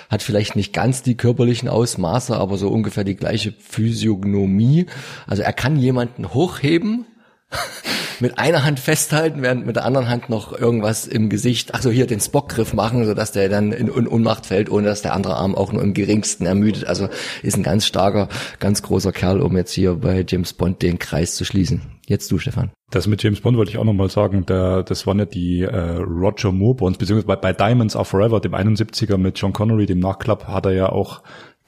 hat 0.10 0.24
vielleicht 0.24 0.58
nicht 0.58 0.74
ganz 0.74 1.04
die 1.04 1.16
körperlichen 1.16 1.70
Ausmaße, 1.70 2.36
aber 2.36 2.58
so 2.58 2.68
ungefähr 2.68 3.06
die 3.06 3.16
gleiche 3.16 3.54
Physiognomie. 3.58 4.88
Also 5.26 5.44
er 5.44 5.54
kann 5.54 5.78
jemanden 5.78 6.34
hochheben 6.34 7.06
mit 8.22 8.38
einer 8.38 8.64
Hand 8.64 8.80
festhalten, 8.80 9.42
während 9.42 9.66
mit 9.66 9.76
der 9.76 9.86
anderen 9.86 10.10
Hand 10.10 10.30
noch 10.30 10.58
irgendwas 10.58 11.08
im 11.08 11.30
Gesicht, 11.30 11.74
ach 11.74 11.82
so 11.82 11.90
hier 11.90 12.08
den 12.08 12.20
Spockgriff 12.20 12.74
machen, 12.74 13.06
so 13.06 13.14
dass 13.14 13.32
der 13.32 13.50
dann 13.50 13.72
in, 13.72 13.88
in 13.88 14.08
Unmacht 14.08 14.46
fällt, 14.46 14.70
ohne 14.70 14.88
dass 14.88 15.02
der 15.02 15.14
andere 15.14 15.36
Arm 15.36 15.56
auch 15.56 15.72
nur 15.72 15.82
im 15.82 15.94
geringsten 15.94 16.46
ermüdet. 16.46 16.86
Also 16.86 17.10
ist 17.42 17.58
ein 17.58 17.64
ganz 17.64 17.86
starker, 17.86 18.30
ganz 18.60 18.82
großer 18.82 19.12
Kerl, 19.12 19.42
um 19.42 19.58
jetzt 19.58 19.72
hier 19.72 19.96
bei 19.96 20.26
James 20.28 20.54
Bond 20.54 20.82
den 20.82 21.00
Kreis 21.00 21.36
zu 21.36 21.46
schließen. 21.46 21.82
Jetzt 22.08 22.32
du, 22.32 22.40
Stefan. 22.40 22.72
Das 22.90 23.08
mit 23.08 23.24
James 23.24 23.40
Bond 23.40 23.58
wollte 23.58 23.72
ich 23.72 23.78
auch 23.78 23.86
nochmal 23.86 24.10
sagen, 24.10 24.46
der, 24.46 24.84
das 24.84 25.08
waren 25.08 25.18
ja 25.18 25.26
die 25.26 25.62
äh, 25.62 25.96
Roger 25.98 26.52
Moore 26.52 26.76
Bonds, 26.76 26.98
beziehungsweise 26.98 27.28
bei, 27.28 27.38
bei 27.38 27.54
Diamonds 27.54 27.96
Are 27.96 28.04
Forever, 28.04 28.42
dem 28.42 28.54
71er 28.54 29.18
mit 29.18 29.40
John 29.40 29.54
Connery, 29.54 29.86
dem 29.86 30.00
Nachklapp, 30.00 30.48
hat 30.48 30.66
er 30.66 30.74
ja 30.74 30.90
auch 30.90 31.22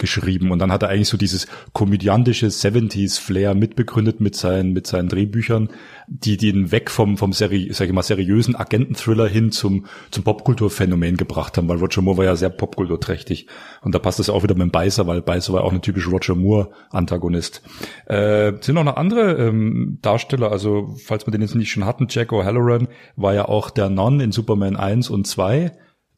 geschrieben. 0.04 0.52
Und 0.52 0.60
dann 0.60 0.70
hat 0.70 0.84
er 0.84 0.90
eigentlich 0.90 1.08
so 1.08 1.16
dieses 1.16 1.48
komödiantische 1.72 2.48
70s 2.48 3.22
Flair 3.22 3.56
mitbegründet 3.56 4.20
mit 4.20 4.36
seinen 4.36 4.74
mit 4.74 4.86
seinen 4.86 5.08
Drehbüchern, 5.08 5.70
die 6.08 6.36
den 6.36 6.74
weg 6.74 6.92
vom 6.92 7.18
vom 7.18 7.32
seri 7.32 7.70
sag 7.72 7.88
ich 7.88 7.94
mal 7.94 8.04
seriösen 8.04 8.54
Agententhriller 8.54 9.30
hin 9.30 9.54
zum 9.54 9.86
zum 10.12 10.26
Popkulturphänomen 10.26 11.16
gebracht 11.16 11.58
haben, 11.58 11.70
weil 11.70 11.78
Roger 11.78 12.02
Moore 12.02 12.18
war 12.18 12.26
ja 12.26 12.36
sehr 12.36 12.50
popkulturträchtig. 12.50 13.48
Und 13.82 13.96
da 13.96 14.00
passt 14.00 14.20
das 14.20 14.30
auch 14.30 14.44
wieder 14.44 14.56
mit 14.56 14.64
dem 14.64 14.72
Beißer, 14.72 15.08
weil 15.08 15.22
Beißer 15.22 15.54
war 15.54 15.64
auch 15.64 15.72
ein 15.72 15.82
typisch 15.82 16.12
Roger 16.12 16.36
Moore 16.36 16.72
Antagonist. 16.90 17.62
Äh, 18.06 18.52
sind 18.60 18.78
auch 18.78 18.84
noch 18.84 18.98
andere 18.98 19.38
ähm, 19.38 20.00
Darsteller, 20.02 20.52
also 20.52 20.98
falls 21.02 21.26
wir 21.26 21.32
den 21.32 21.42
jetzt 21.42 21.56
nicht 21.56 21.72
schon 21.72 21.86
hatten, 21.86 22.08
Jack 22.10 22.34
O'Halloran 22.34 22.90
war 23.16 23.34
ja 23.34 23.46
auch 23.46 23.70
der 23.70 23.90
Non 23.90 24.20
in 24.20 24.34
Superman 24.34 24.76
1 24.76 25.10
und 25.10 25.26
2 25.26 25.72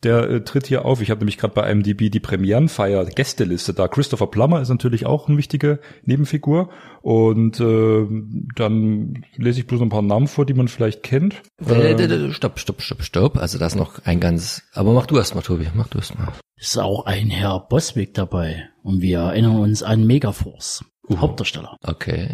der 0.06 0.30
äh, 0.30 0.42
tritt 0.42 0.68
hier 0.68 0.86
auf. 0.86 1.02
Ich 1.02 1.10
habe 1.10 1.20
nämlich 1.20 1.38
gerade 1.38 1.54
bei 1.54 1.70
IMDb 1.70 2.10
die 2.10 2.20
Premierenfeier 2.20 3.06
Gästeliste 3.06 3.74
da. 3.74 3.88
Christopher 3.88 4.28
Plummer 4.28 4.62
ist 4.62 4.70
natürlich 4.70 5.06
auch 5.06 5.28
eine 5.28 5.38
wichtige 5.38 5.80
Nebenfigur. 6.04 6.70
Und 7.02 7.60
äh, 7.60 8.08
dann 8.56 9.26
lese 9.36 9.60
ich 9.60 9.68
bloß 9.68 9.82
ein 9.82 9.90
paar 9.90 10.02
Namen 10.02 10.28
vor, 10.28 10.46
die 10.46 10.54
man 10.54 10.68
vielleicht 10.68 11.04
kennt. 11.04 11.42
Äh, 11.68 11.92
äh, 11.92 12.32
stopp, 12.32 12.60
stopp, 12.60 12.82
stopp, 12.82 13.04
stopp. 13.04 13.38
Also 13.38 13.58
da 13.58 13.66
ist 13.66 13.76
noch 13.76 14.06
ein 14.06 14.20
ganz. 14.20 14.64
Aber 14.74 14.94
mach 14.94 15.08
du 15.08 15.18
erst 15.18 15.36
mal, 15.36 15.42
Tobi. 15.42 15.68
Mach 15.74 15.88
du 15.88 15.98
erst 15.98 16.18
mal. 16.18 16.32
Ist 16.58 16.78
auch 16.78 17.06
ein 17.06 17.30
Herr 17.30 17.60
Boswick 17.60 18.14
dabei. 18.14 18.70
Und 18.84 19.02
wir 19.02 19.20
erinnern 19.20 19.58
uns 19.58 19.84
an 19.84 20.06
Megaforce. 20.06 20.86
Uh, 21.10 21.20
Hauptdarsteller. 21.20 21.78
Okay. 21.84 22.30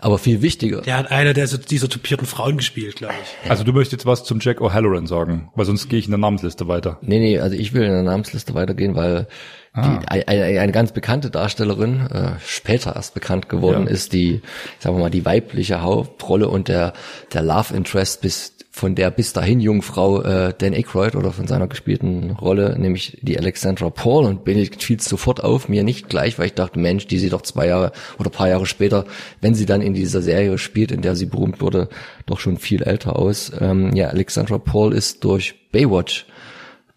Aber 0.00 0.18
viel 0.18 0.42
wichtiger. 0.42 0.82
Der 0.82 0.96
hat 0.96 1.10
einer 1.10 1.34
der 1.34 1.48
so, 1.48 1.56
dieser 1.56 1.88
topierten 1.88 2.26
Frauen 2.26 2.56
gespielt, 2.56 2.96
glaube 2.96 3.14
ich. 3.20 3.50
Also 3.50 3.64
du 3.64 3.72
möchtest 3.72 3.92
jetzt 3.92 4.06
was 4.06 4.22
zum 4.22 4.38
Jack 4.40 4.60
O'Halloran 4.60 5.08
sagen, 5.08 5.50
weil 5.56 5.64
sonst 5.64 5.88
gehe 5.88 5.98
ich 5.98 6.04
in 6.04 6.12
der 6.12 6.18
Namensliste 6.18 6.68
weiter. 6.68 6.98
Nee, 7.02 7.18
nee, 7.18 7.38
also 7.40 7.56
ich 7.56 7.72
will 7.72 7.82
in 7.82 7.90
der 7.90 8.04
Namensliste 8.04 8.54
weitergehen, 8.54 8.94
weil 8.94 9.26
ah. 9.72 9.98
die, 9.98 10.08
eine, 10.08 10.60
eine, 10.60 10.72
ganz 10.72 10.92
bekannte 10.92 11.30
Darstellerin, 11.30 12.06
äh, 12.06 12.32
später 12.46 12.94
erst 12.94 13.14
bekannt 13.14 13.48
geworden 13.48 13.86
ja. 13.86 13.90
ist, 13.90 14.12
die, 14.12 14.40
sagen 14.78 14.96
wir 14.96 15.00
mal, 15.00 15.10
die 15.10 15.24
weibliche 15.24 15.82
Hauptrolle 15.82 16.48
und 16.48 16.68
der, 16.68 16.92
der 17.32 17.42
Love 17.42 17.74
Interest 17.74 18.20
bis 18.20 18.57
von 18.78 18.94
der 18.94 19.10
bis 19.10 19.32
dahin 19.32 19.58
Jungfrau 19.58 20.22
äh, 20.22 20.54
Dan 20.56 20.72
Aykroyd 20.72 21.16
oder 21.16 21.32
von 21.32 21.48
seiner 21.48 21.66
gespielten 21.66 22.30
Rolle, 22.30 22.78
nämlich 22.78 23.18
die 23.22 23.36
Alexandra 23.36 23.90
Paul 23.90 24.24
und 24.24 24.44
Benedikt 24.44 24.84
fiel 24.84 25.00
sofort 25.00 25.42
auf, 25.42 25.68
mir 25.68 25.82
nicht 25.82 26.08
gleich, 26.08 26.38
weil 26.38 26.46
ich 26.46 26.54
dachte, 26.54 26.78
Mensch, 26.78 27.08
die 27.08 27.18
sieht 27.18 27.32
doch 27.32 27.42
zwei 27.42 27.66
Jahre 27.66 27.90
oder 28.20 28.30
paar 28.30 28.48
Jahre 28.48 28.66
später, 28.66 29.04
wenn 29.40 29.56
sie 29.56 29.66
dann 29.66 29.82
in 29.82 29.94
dieser 29.94 30.22
Serie 30.22 30.58
spielt, 30.58 30.92
in 30.92 31.02
der 31.02 31.16
sie 31.16 31.26
berühmt 31.26 31.60
wurde, 31.60 31.88
doch 32.26 32.38
schon 32.38 32.56
viel 32.56 32.84
älter 32.84 33.16
aus. 33.16 33.50
Ähm, 33.60 33.96
ja, 33.96 34.08
Alexandra 34.10 34.58
Paul 34.58 34.94
ist 34.94 35.24
durch 35.24 35.56
Baywatch 35.72 36.26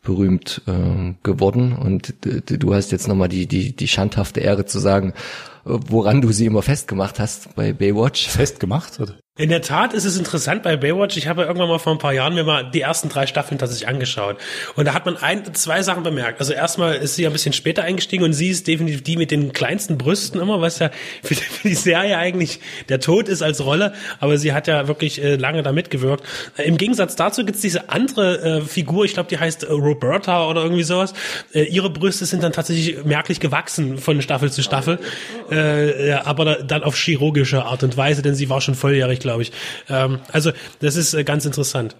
berühmt 0.03 0.61
äh, 0.67 1.13
geworden 1.23 1.73
und 1.73 2.13
du 2.47 2.73
hast 2.75 2.91
jetzt 2.91 3.07
nochmal 3.07 3.29
die, 3.29 3.47
die, 3.47 3.75
die 3.75 3.88
schandhafte 3.88 4.39
Ehre 4.39 4.65
zu 4.65 4.77
sagen, 4.77 5.13
woran 5.63 6.21
du 6.21 6.31
sie 6.31 6.45
immer 6.45 6.61
festgemacht 6.61 7.19
hast 7.19 7.55
bei 7.55 7.73
Baywatch. 7.73 8.27
Festgemacht? 8.27 9.00
In 9.41 9.50
der 9.50 9.63
Tat 9.63 9.95
ist 9.95 10.05
es 10.05 10.19
interessant 10.19 10.62
bei 10.62 10.77
Baywatch. 10.77 11.17
Ich 11.17 11.27
habe 11.27 11.41
irgendwann 11.41 11.67
mal 11.67 11.79
vor 11.79 11.93
ein 11.93 11.98
paar 11.98 12.13
Jahren 12.13 12.36
mir 12.36 12.43
mal 12.43 12.69
die 12.69 12.81
ersten 12.81 13.10
drei 13.10 13.25
Staffeln 13.25 13.57
tatsächlich 13.57 13.88
angeschaut. 13.88 14.38
Und 14.75 14.86
da 14.86 14.93
hat 14.93 15.07
man 15.07 15.17
ein, 15.17 15.55
zwei 15.55 15.81
Sachen 15.81 16.03
bemerkt. 16.03 16.39
Also 16.39 16.53
erstmal 16.53 16.98
ist 16.98 17.15
sie 17.15 17.24
ja 17.24 17.29
ein 17.29 17.33
bisschen 17.33 17.51
später 17.51 17.81
eingestiegen 17.81 18.24
und 18.24 18.33
sie 18.33 18.50
ist 18.50 18.67
definitiv 18.67 19.01
die 19.01 19.17
mit 19.17 19.31
den 19.31 19.51
kleinsten 19.51 19.98
Brüsten 19.98 20.39
immer, 20.39 20.62
was 20.62 20.77
ja 20.77 20.91
für 21.24 21.33
die, 21.33 21.41
für 21.41 21.67
die 21.69 21.74
Serie 21.74 22.19
eigentlich 22.19 22.60
der 22.89 23.00
Tod 23.00 23.29
ist 23.29 23.41
als 23.41 23.65
Rolle. 23.65 23.93
Aber 24.19 24.38
sie 24.38 24.53
hat 24.53 24.67
ja 24.67 24.88
wirklich 24.88 25.24
äh, 25.24 25.38
lange 25.38 25.63
da 25.63 25.71
mitgewirkt. 25.71 26.24
Äh, 26.55 26.67
Im 26.67 26.77
Gegensatz 26.77 27.15
dazu 27.15 27.43
gibt's 27.43 27.62
diese 27.62 27.89
andere 27.89 28.60
äh, 28.60 28.62
Figur, 28.62 29.05
ich 29.05 29.15
glaube, 29.15 29.29
die 29.29 29.39
heißt 29.39 29.63
äh, 29.63 29.71
Roberta 29.71 30.48
oder 30.48 30.62
irgendwie 30.62 30.83
sowas. 30.83 31.15
Äh, 31.51 31.63
ihre 31.63 31.89
Brüste 31.89 32.27
sind 32.27 32.43
dann 32.43 32.51
tatsächlich 32.51 33.03
merklich 33.05 33.39
gewachsen 33.39 33.98
von 33.98 34.21
Staffel 34.21 34.51
zu 34.51 34.62
Staffel. 34.62 35.00
Äh, 35.50 36.12
aber 36.12 36.57
dann 36.57 36.83
auf 36.83 36.95
chirurgische 36.95 37.65
Art 37.65 37.81
und 37.81 37.98
Weise, 37.98 38.21
denn 38.21 38.36
sie 38.36 38.48
war 38.48 38.62
schon 38.62 38.75
volljährig, 38.75 39.19
glaube 39.19 39.30
ich. 39.39 39.51
Ähm, 39.89 40.19
also 40.31 40.51
das 40.79 40.95
ist 40.95 41.13
äh, 41.13 41.23
ganz 41.23 41.45
interessant. 41.45 41.95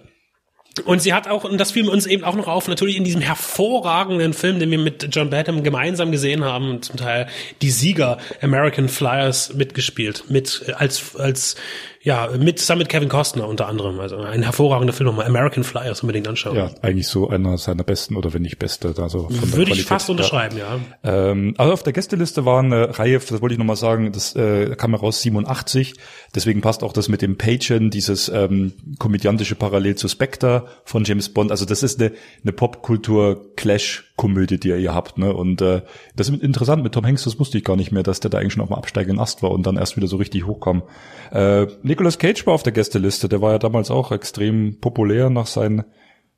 Und 0.86 1.02
sie 1.02 1.12
hat 1.12 1.28
auch, 1.28 1.44
und 1.44 1.58
das 1.58 1.72
fiel 1.72 1.86
uns 1.88 2.06
eben 2.06 2.24
auch 2.24 2.34
noch 2.34 2.48
auf, 2.48 2.66
natürlich 2.66 2.96
in 2.96 3.04
diesem 3.04 3.20
hervorragenden 3.20 4.32
Film, 4.32 4.58
den 4.58 4.70
wir 4.70 4.78
mit 4.78 5.14
John 5.14 5.28
Badham 5.28 5.62
gemeinsam 5.62 6.10
gesehen 6.10 6.44
haben, 6.44 6.80
zum 6.80 6.96
Teil 6.96 7.28
die 7.60 7.70
Sieger 7.70 8.16
American 8.40 8.88
Flyers 8.88 9.52
mitgespielt, 9.52 10.24
mit 10.30 10.64
äh, 10.66 10.72
als 10.72 11.14
als 11.16 11.56
ja, 12.04 12.30
mit 12.36 12.58
zusammen 12.58 12.80
mit 12.80 12.88
Kevin 12.88 13.08
Costner 13.08 13.46
unter 13.46 13.68
anderem. 13.68 14.00
Also 14.00 14.16
ein 14.16 14.42
hervorragender 14.42 14.92
Film 14.92 15.06
nochmal. 15.06 15.24
American 15.26 15.62
Flyers 15.62 16.00
unbedingt 16.00 16.26
anschauen. 16.26 16.56
Ja, 16.56 16.72
eigentlich 16.82 17.06
so 17.06 17.28
einer 17.28 17.56
seiner 17.58 17.84
besten 17.84 18.16
oder 18.16 18.34
wenn 18.34 18.42
nicht 18.42 18.58
beste. 18.58 18.92
Also 18.98 19.28
von 19.28 19.52
Würde 19.52 19.70
ich 19.70 19.84
fast 19.84 20.10
unterschreiben, 20.10 20.58
ja. 20.58 20.80
Ähm, 21.04 21.54
also 21.58 21.72
auf 21.72 21.84
der 21.84 21.92
Gästeliste 21.92 22.44
war 22.44 22.58
eine 22.58 22.98
Reihe, 22.98 23.20
das 23.20 23.40
wollte 23.40 23.52
ich 23.52 23.58
nochmal 23.58 23.76
sagen, 23.76 24.10
das 24.10 24.34
äh, 24.34 24.74
kam 24.74 24.90
heraus 24.90 25.22
87. 25.22 25.94
Deswegen 26.34 26.60
passt 26.60 26.82
auch 26.82 26.92
das 26.92 27.08
mit 27.08 27.22
dem 27.22 27.38
Pagen, 27.38 27.90
dieses 27.90 28.28
ähm, 28.28 28.72
komödiantische 28.98 29.54
Parallel 29.54 29.94
zu 29.94 30.08
Spectre 30.08 30.66
von 30.84 31.04
James 31.04 31.28
Bond. 31.28 31.52
Also 31.52 31.66
das 31.66 31.84
ist 31.84 32.00
eine, 32.00 32.10
eine 32.42 32.52
Popkultur-Clash-Komödie, 32.52 34.58
die 34.58 34.70
ihr 34.70 34.76
hier 34.76 34.94
habt. 34.94 35.18
Ne? 35.18 35.32
Und 35.32 35.62
äh, 35.62 35.82
das 36.16 36.28
ist 36.28 36.42
interessant 36.42 36.82
mit 36.82 36.94
Tom 36.94 37.06
Hanks, 37.06 37.22
das 37.22 37.38
wusste 37.38 37.58
ich 37.58 37.64
gar 37.64 37.76
nicht 37.76 37.92
mehr, 37.92 38.02
dass 38.02 38.18
der 38.18 38.32
da 38.32 38.38
eigentlich 38.38 38.54
schon 38.54 38.62
auf 38.62 38.70
dem 38.70 38.76
absteigenden 38.76 39.20
Ast 39.20 39.44
war 39.44 39.52
und 39.52 39.64
dann 39.66 39.76
erst 39.76 39.96
wieder 39.96 40.08
so 40.08 40.16
richtig 40.16 40.46
hochkam. 40.46 40.82
Äh, 41.30 41.68
Nicolas 41.92 42.16
Cage 42.16 42.46
war 42.46 42.54
auf 42.54 42.62
der 42.62 42.72
Gästeliste, 42.72 43.28
der 43.28 43.42
war 43.42 43.52
ja 43.52 43.58
damals 43.58 43.90
auch 43.90 44.12
extrem 44.12 44.80
populär 44.80 45.28
nach 45.28 45.46
seinen 45.46 45.84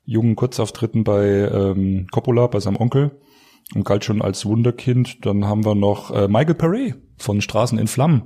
jungen 0.03 0.35
Kurzauftritten 0.35 1.05
bei 1.05 1.25
ähm, 1.25 2.07
Coppola, 2.11 2.47
bei 2.47 2.59
seinem 2.59 2.75
Onkel 2.75 3.21
und 3.73 3.85
galt 3.85 4.03
schon 4.03 4.21
als 4.21 4.45
Wunderkind. 4.45 5.25
Dann 5.25 5.45
haben 5.45 5.63
wir 5.63 5.73
noch 5.73 6.11
äh, 6.11 6.27
Michael 6.27 6.55
Paré 6.55 6.95
von 7.15 7.39
Straßen 7.39 7.79
in 7.79 7.87
Flammen. 7.87 8.23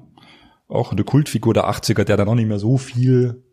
Auch 0.68 0.92
eine 0.92 1.04
Kultfigur 1.04 1.54
der 1.54 1.70
80er, 1.70 2.04
der 2.04 2.18
dann 2.18 2.28
auch 2.30 2.34
nicht 2.34 2.48
mehr 2.48 2.58
so 2.58 2.80
viel 2.80 3.44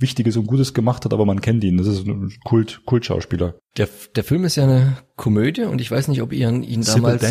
Wichtiges 0.00 0.36
und 0.36 0.48
Gutes 0.48 0.74
gemacht 0.74 1.04
hat, 1.04 1.12
aber 1.12 1.24
man 1.24 1.40
kennt 1.40 1.62
ihn. 1.62 1.76
Das 1.76 1.86
ist 1.86 2.04
ein 2.04 2.32
Kult, 2.42 2.84
Kultschauspieler. 2.86 3.54
Der, 3.76 3.88
der 4.16 4.24
Film 4.24 4.42
ist 4.42 4.56
ja 4.56 4.64
eine 4.64 4.96
Komödie 5.14 5.62
und 5.62 5.80
ich 5.80 5.92
weiß 5.92 6.08
nicht, 6.08 6.22
ob 6.22 6.32
ihr 6.32 6.48
ihn 6.50 6.82
damals, 6.82 7.24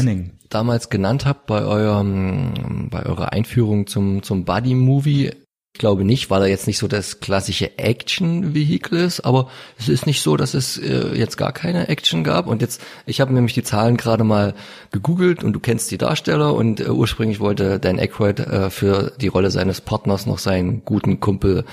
damals 0.48 0.89
genannt 0.89 1.25
habt 1.25 1.48
bei 1.48 1.65
eurem, 1.65 2.88
bei 2.89 3.05
eurer 3.05 3.33
Einführung 3.33 3.88
zum, 3.88 4.24
zum 4.24 4.45
Buddy-Movie. 4.45 5.31
Ich 5.74 5.80
glaube 5.80 6.04
nicht, 6.04 6.30
weil 6.30 6.42
er 6.42 6.48
jetzt 6.50 6.68
nicht 6.68 6.78
so 6.78 6.90
das 6.90 7.22
klassische 7.22 7.78
Action-Vehikel 7.80 9.00
ist, 9.00 9.22
aber 9.22 9.50
es 9.80 9.88
ist 9.88 10.06
nicht 10.06 10.22
so, 10.22 10.36
dass 10.36 10.54
es 10.54 10.78
äh, 10.78 11.16
jetzt 11.16 11.38
gar 11.38 11.54
keine 11.54 11.88
Action 11.88 12.25
gab. 12.25 12.48
Und 12.48 12.62
jetzt, 12.62 12.82
ich 13.06 13.22
habe 13.22 13.34
nämlich 13.34 13.54
die 13.54 13.63
Zahlen 13.63 13.96
gerade 13.96 14.25
mal 14.25 14.54
gegoogelt 14.92 15.46
und 15.46 15.54
du 15.54 15.62
kennst 15.62 15.90
die 15.90 15.98
Darsteller 15.98 16.54
und 16.56 16.82
äh, 16.82 16.90
ursprünglich 16.90 17.40
wollte 17.40 17.80
Dan 17.80 18.00
Aykroyd 18.00 18.42
äh, 18.42 18.70
für 18.70 19.13
die 19.22 19.30
Rolle 19.30 19.50
seines 19.50 19.80
Partners 19.80 20.25
noch 20.25 20.40
seinen 20.40 20.84
guten 20.84 21.22
Kumpel 21.22 21.63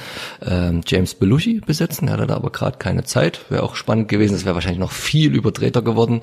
äh, 0.41 0.81
James 0.87 1.17
Belushi 1.17 1.61
besetzen. 1.61 2.07
Er 2.07 2.15
hatte 2.15 2.29
da 2.29 2.37
aber 2.37 2.51
gerade 2.51 2.79
keine 2.79 3.03
Zeit. 3.03 3.51
Wäre 3.51 3.65
auch 3.65 3.75
spannend 3.75 4.09
gewesen. 4.09 4.37
Es 4.37 4.45
wäre 4.45 4.55
wahrscheinlich 4.55 4.81
noch 4.81 4.93
viel 4.93 5.35
überdrehter 5.35 5.83
geworden, 5.83 6.21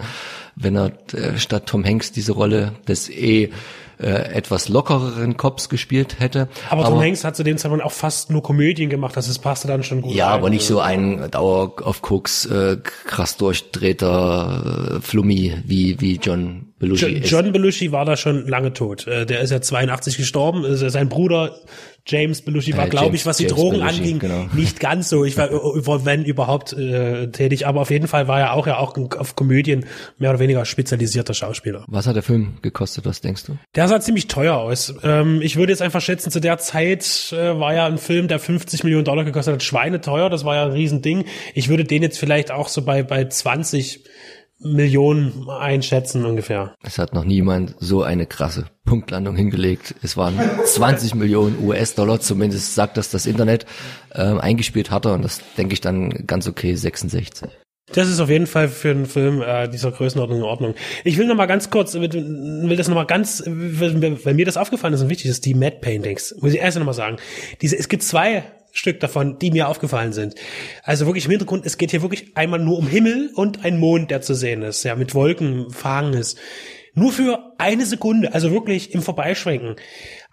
wenn 0.55 0.77
er 0.77 0.93
äh, 1.13 1.37
statt 1.37 1.65
Tom 1.67 1.83
Hanks 1.83 2.13
diese 2.13 2.31
Rolle 2.31 2.71
des 2.87 3.09
eh 3.09 3.51
äh, 3.99 4.33
etwas 4.33 4.69
lockereren 4.69 5.37
Cops 5.37 5.69
gespielt 5.69 6.19
hätte. 6.19 6.47
Aber, 6.69 6.85
aber 6.85 6.91
Tom 6.91 7.01
Hanks 7.01 7.23
hat 7.23 7.35
zu 7.35 7.43
dem 7.43 7.57
Zeitpunkt 7.57 7.83
auch 7.83 7.91
fast 7.91 8.29
nur 8.29 8.43
Komödien 8.43 8.89
gemacht, 8.89 9.15
das 9.15 9.27
ist, 9.27 9.39
passte 9.39 9.67
dann 9.67 9.83
schon 9.83 10.01
gut. 10.01 10.13
Ja, 10.13 10.27
rein. 10.27 10.39
aber 10.39 10.49
nicht 10.49 10.65
so 10.65 10.79
ein 10.79 11.29
Dauer 11.31 11.73
auf 11.83 12.01
Koks, 12.01 12.45
äh, 12.45 12.77
krass 13.05 13.37
durchdrehter 13.37 14.97
äh, 14.97 15.01
Flummi 15.01 15.53
wie, 15.65 15.99
wie 16.01 16.19
John 16.21 16.73
Belushi. 16.79 17.05
John, 17.05 17.23
John 17.23 17.51
Belushi 17.51 17.91
war 17.91 18.05
da 18.05 18.17
schon 18.17 18.47
lange 18.47 18.73
tot. 18.73 19.07
Äh, 19.07 19.25
der 19.25 19.41
ist 19.41 19.51
ja 19.51 19.61
82 19.61 20.17
gestorben. 20.17 20.75
Sein 20.75 21.09
Bruder 21.09 21.55
James 22.07 22.41
Belushi 22.41 22.77
war, 22.77 22.85
äh, 22.85 22.89
glaube 22.89 23.15
ich, 23.15 23.25
was 23.25 23.37
die 23.37 23.47
Drogen 23.47 23.79
Belushi, 23.79 23.97
anging, 23.97 24.19
genau. 24.19 24.47
nicht 24.53 24.79
ganz 24.79 25.09
so. 25.09 25.25
Ich 25.25 25.37
war, 25.37 25.49
wenn 26.05 26.23
überhaupt, 26.23 26.73
äh, 26.73 27.31
tätig. 27.31 27.65
Aber 27.65 27.81
auf 27.81 27.89
jeden 27.89 28.07
Fall 28.07 28.27
war 28.27 28.39
er 28.39 28.53
auch 28.53 28.67
ja 28.67 28.77
auch 28.77 28.95
auf 29.17 29.35
Komödien 29.35 29.85
mehr 30.19 30.29
oder 30.29 30.39
weniger 30.39 30.65
spezialisierter 30.65 31.33
Schauspieler. 31.33 31.83
Was 31.87 32.05
hat 32.05 32.15
der 32.15 32.23
Film 32.23 32.59
gekostet, 32.61 33.05
was 33.05 33.21
denkst 33.21 33.45
du? 33.45 33.57
Der 33.73 33.87
sah 33.87 33.99
ziemlich 33.99 34.27
teuer 34.27 34.55
aus. 34.55 34.93
Ähm, 35.03 35.41
ich 35.41 35.55
würde 35.55 35.71
jetzt 35.71 35.81
einfach 35.81 36.01
schätzen, 36.01 36.29
zu 36.29 36.39
der 36.39 36.59
Zeit 36.59 37.33
äh, 37.33 37.59
war 37.59 37.73
ja 37.73 37.87
ein 37.87 37.97
Film, 37.97 38.27
der 38.27 38.39
50 38.39 38.83
Millionen 38.83 39.05
Dollar 39.05 39.23
gekostet 39.23 39.55
hat, 39.55 39.63
schweineteuer. 39.63 40.29
Das 40.29 40.45
war 40.45 40.55
ja 40.55 40.65
ein 40.65 40.71
Riesending. 40.71 41.25
Ich 41.55 41.69
würde 41.69 41.85
den 41.85 42.03
jetzt 42.03 42.19
vielleicht 42.19 42.51
auch 42.51 42.67
so 42.67 42.83
bei, 42.83 43.01
bei 43.01 43.25
20 43.25 44.03
Millionen 44.59 45.49
einschätzen 45.49 46.25
ungefähr. 46.25 46.75
Es 46.83 46.97
hat 46.97 47.13
noch 47.13 47.25
niemand 47.25 47.75
so 47.79 48.03
eine 48.03 48.25
krasse 48.25 48.65
Punktlandung 48.85 49.35
hingelegt. 49.35 49.95
Es 50.01 50.15
waren 50.17 50.39
20 50.65 51.15
Millionen 51.15 51.63
US-Dollar, 51.63 52.19
zumindest 52.19 52.75
sagt 52.75 52.97
das 52.97 53.09
das 53.09 53.25
Internet, 53.25 53.65
ähm, 54.13 54.39
eingespielt 54.39 54.91
hatte 54.91 55.13
und 55.13 55.23
das 55.23 55.41
denke 55.57 55.73
ich 55.73 55.81
dann 55.81 56.25
ganz 56.25 56.47
okay 56.47 56.75
66. 56.75 57.49
Das 57.93 58.09
ist 58.09 58.19
auf 58.19 58.29
jeden 58.29 58.47
Fall 58.47 58.67
für 58.67 58.89
einen 58.89 59.05
Film 59.05 59.41
äh, 59.41 59.67
dieser 59.69 59.91
Größenordnung 59.91 60.39
in 60.39 60.43
Ordnung. 60.43 60.75
Ich 61.03 61.17
will 61.17 61.27
noch 61.27 61.35
mal 61.35 61.45
ganz 61.45 61.69
kurz, 61.69 61.93
will 61.93 62.75
das 62.75 62.87
noch 62.87 62.95
mal 62.95 63.05
ganz, 63.05 63.43
weil 63.45 64.33
mir 64.33 64.45
das 64.45 64.57
aufgefallen 64.57 64.95
ist 64.95 65.01
und 65.01 65.09
wichtig 65.09 65.29
ist, 65.29 65.45
die 65.45 65.53
Matte 65.53 65.77
Paintings. 65.81 66.35
Muss 66.41 66.53
ich 66.53 66.59
erst 66.59 66.79
noch 66.79 66.85
mal 66.85 66.93
sagen. 66.93 67.17
Diese, 67.61 67.77
es 67.77 67.87
gibt 67.87 68.01
zwei 68.01 68.43
Stück 68.75 68.99
davon, 68.99 69.39
die 69.39 69.51
mir 69.51 69.69
aufgefallen 69.69 70.11
sind. 70.11 70.35
Also 70.83 71.05
wirklich 71.05 71.25
im 71.25 71.31
Hintergrund, 71.31 71.65
es 71.65 71.77
geht 71.77 71.91
hier 71.91 72.01
wirklich 72.01 72.35
einmal 72.35 72.59
nur 72.59 72.77
um 72.77 72.87
Himmel 72.87 73.31
und 73.33 73.63
ein 73.63 73.79
Mond, 73.79 74.11
der 74.11 74.21
zu 74.21 74.33
sehen 74.33 74.61
ist, 74.63 74.83
ja, 74.83 74.95
mit 74.95 75.15
Wolken 75.15 75.71
verhangen 75.71 76.13
ist. 76.13 76.37
Nur 76.93 77.11
für 77.11 77.53
eine 77.57 77.85
Sekunde, 77.85 78.33
also 78.33 78.51
wirklich 78.51 78.93
im 78.93 79.01
Vorbeischwenken. 79.01 79.77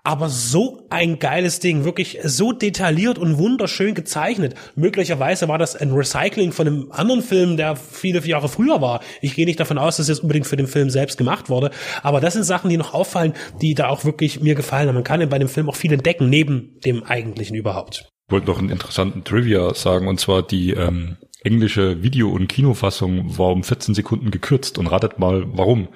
Aber 0.04 0.28
so 0.28 0.86
ein 0.90 1.18
geiles 1.18 1.60
Ding, 1.60 1.84
wirklich 1.84 2.18
so 2.24 2.52
detailliert 2.52 3.18
und 3.18 3.38
wunderschön 3.38 3.94
gezeichnet. 3.94 4.54
Möglicherweise 4.74 5.48
war 5.48 5.58
das 5.58 5.76
ein 5.76 5.92
Recycling 5.92 6.52
von 6.52 6.66
einem 6.66 6.92
anderen 6.92 7.22
Film, 7.22 7.56
der 7.56 7.76
viele 7.76 8.20
Jahre 8.26 8.48
früher 8.48 8.80
war. 8.80 9.00
Ich 9.20 9.34
gehe 9.34 9.46
nicht 9.46 9.60
davon 9.60 9.78
aus, 9.78 9.98
dass 9.98 10.08
es 10.08 10.20
unbedingt 10.20 10.46
für 10.46 10.56
den 10.56 10.66
Film 10.66 10.90
selbst 10.90 11.18
gemacht 11.18 11.48
wurde. 11.48 11.70
Aber 12.02 12.20
das 12.20 12.34
sind 12.34 12.42
Sachen, 12.42 12.68
die 12.68 12.76
noch 12.76 12.94
auffallen, 12.94 13.34
die 13.60 13.74
da 13.74 13.88
auch 13.88 14.04
wirklich 14.04 14.40
mir 14.40 14.56
gefallen 14.56 14.88
haben. 14.88 14.96
Man 14.96 15.04
kann 15.04 15.28
bei 15.28 15.38
dem 15.38 15.48
Film 15.48 15.68
auch 15.68 15.76
viel 15.76 15.92
entdecken, 15.92 16.28
neben 16.28 16.80
dem 16.84 17.04
eigentlichen 17.04 17.56
überhaupt 17.56 18.08
wollte 18.32 18.46
noch 18.46 18.58
einen 18.58 18.70
interessanten 18.70 19.24
Trivia 19.24 19.74
sagen, 19.74 20.08
und 20.08 20.18
zwar 20.18 20.42
die 20.42 20.70
ähm, 20.70 21.18
englische 21.44 22.02
Video- 22.02 22.30
und 22.30 22.48
Kinofassung 22.48 23.38
war 23.38 23.50
um 23.50 23.62
14 23.62 23.94
Sekunden 23.94 24.30
gekürzt. 24.30 24.78
Und 24.78 24.88
ratet 24.88 25.18
mal, 25.18 25.44
warum. 25.52 25.88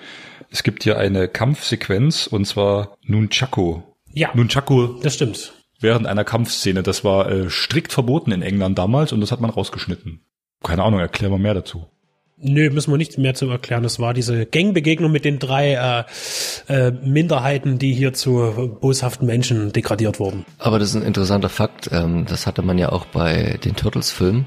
Es 0.50 0.62
gibt 0.62 0.84
hier 0.84 0.98
eine 0.98 1.26
Kampfsequenz, 1.26 2.28
und 2.28 2.44
zwar 2.44 2.96
Nunchaku. 3.02 3.82
Ja. 4.16 4.30
Nunchaku. 4.34 4.98
Das 5.02 5.14
stimmt. 5.14 5.52
Während 5.78 6.06
einer 6.06 6.24
Kampfszene. 6.24 6.82
Das 6.82 7.04
war 7.04 7.30
äh, 7.30 7.50
strikt 7.50 7.92
verboten 7.92 8.32
in 8.32 8.40
England 8.40 8.78
damals 8.78 9.12
und 9.12 9.20
das 9.20 9.30
hat 9.30 9.42
man 9.42 9.50
rausgeschnitten. 9.50 10.22
Keine 10.62 10.82
Ahnung, 10.82 11.00
erklär 11.00 11.28
mal 11.28 11.38
mehr 11.38 11.52
dazu. 11.52 11.86
Nö, 12.38 12.70
müssen 12.70 12.90
wir 12.90 12.96
nichts 12.96 13.18
mehr 13.18 13.34
zu 13.34 13.48
erklären. 13.48 13.82
Das 13.82 14.00
war 14.00 14.14
diese 14.14 14.46
Gangbegegnung 14.46 15.12
mit 15.12 15.26
den 15.26 15.38
drei 15.38 16.06
äh, 16.68 16.72
äh, 16.72 16.90
Minderheiten, 16.90 17.78
die 17.78 17.92
hier 17.92 18.14
zu 18.14 18.78
boshaften 18.80 19.26
Menschen 19.26 19.72
degradiert 19.72 20.18
wurden. 20.18 20.46
Aber 20.58 20.78
das 20.78 20.90
ist 20.90 20.96
ein 20.96 21.02
interessanter 21.02 21.50
Fakt. 21.50 21.90
Ähm, 21.92 22.24
das 22.26 22.46
hatte 22.46 22.62
man 22.62 22.78
ja 22.78 22.90
auch 22.92 23.04
bei 23.04 23.58
den 23.64 23.76
Turtles-Filmen 23.76 24.46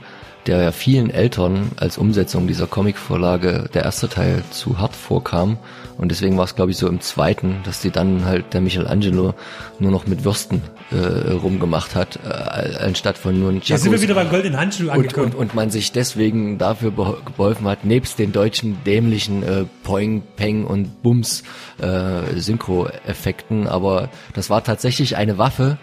der 0.49 0.63
ja 0.63 0.71
vielen 0.71 1.11
Eltern 1.11 1.69
als 1.75 1.99
Umsetzung 1.99 2.47
dieser 2.47 2.65
Comicvorlage 2.65 3.69
der 3.71 3.83
erste 3.83 4.09
Teil 4.09 4.43
zu 4.49 4.79
hart 4.79 4.95
vorkam. 4.95 5.59
Und 5.99 6.09
deswegen 6.09 6.37
war 6.37 6.45
es, 6.45 6.55
glaube 6.55 6.71
ich, 6.71 6.77
so 6.77 6.87
im 6.87 7.01
zweiten, 7.01 7.57
dass 7.65 7.81
die 7.81 7.91
dann 7.91 8.25
halt 8.25 8.55
der 8.55 8.61
Michelangelo 8.61 9.35
nur 9.77 9.91
noch 9.91 10.07
mit 10.07 10.23
Würsten 10.23 10.63
äh, 10.89 11.33
rumgemacht 11.33 11.93
hat, 11.93 12.17
äh, 12.25 12.77
anstatt 12.83 13.19
von 13.19 13.39
nur 13.39 13.53
Ja, 13.63 13.77
sind 13.77 13.91
wir 13.91 14.01
wieder 14.01 14.15
beim 14.15 14.31
goldenen 14.31 14.59
Handschuh 14.59 14.89
angekommen. 14.89 15.27
Und, 15.27 15.35
und, 15.35 15.39
und 15.39 15.55
man 15.55 15.69
sich 15.69 15.91
deswegen 15.91 16.57
dafür 16.57 16.93
geholfen 16.93 17.67
hat, 17.67 17.85
nebst 17.85 18.17
den 18.17 18.31
deutschen 18.31 18.83
dämlichen 18.85 19.43
äh, 19.43 19.65
Poing, 19.83 20.23
Peng 20.35 20.65
und 20.65 21.03
Bums 21.03 21.43
äh, 21.79 22.39
Synchro-Effekten. 22.39 23.67
Aber 23.67 24.09
das 24.33 24.49
war 24.49 24.63
tatsächlich 24.63 25.15
eine 25.15 25.37
Waffe, 25.37 25.77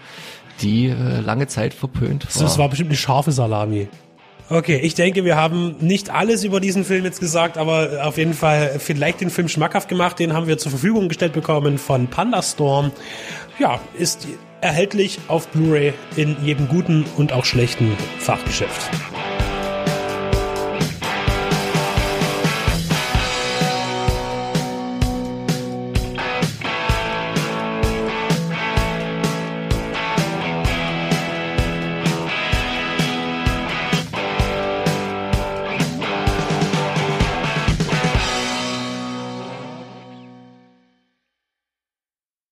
die 0.60 0.86
äh, 0.86 1.20
lange 1.20 1.46
Zeit 1.46 1.72
verpönt 1.72 2.26
war. 2.34 2.42
Das 2.42 2.58
war 2.58 2.68
bestimmt 2.68 2.90
eine 2.90 2.96
scharfe 2.96 3.30
Salami. 3.30 3.86
Okay, 4.48 4.76
ich 4.76 4.94
denke, 4.94 5.24
wir 5.24 5.36
haben 5.36 5.74
nicht 5.80 6.10
alles 6.10 6.44
über 6.44 6.60
diesen 6.60 6.84
Film 6.84 7.04
jetzt 7.04 7.18
gesagt, 7.18 7.58
aber 7.58 8.06
auf 8.06 8.16
jeden 8.16 8.32
Fall 8.32 8.76
vielleicht 8.78 9.20
den 9.20 9.30
Film 9.30 9.48
schmackhaft 9.48 9.88
gemacht. 9.88 10.20
Den 10.20 10.34
haben 10.34 10.46
wir 10.46 10.56
zur 10.56 10.70
Verfügung 10.70 11.08
gestellt 11.08 11.32
bekommen 11.32 11.78
von 11.78 12.06
Pandastorm. 12.06 12.92
Ja, 13.58 13.80
ist 13.98 14.28
erhältlich 14.60 15.18
auf 15.26 15.48
Blu-ray 15.48 15.94
in 16.14 16.36
jedem 16.44 16.68
guten 16.68 17.04
und 17.16 17.32
auch 17.32 17.44
schlechten 17.44 17.96
Fachgeschäft. 18.20 18.90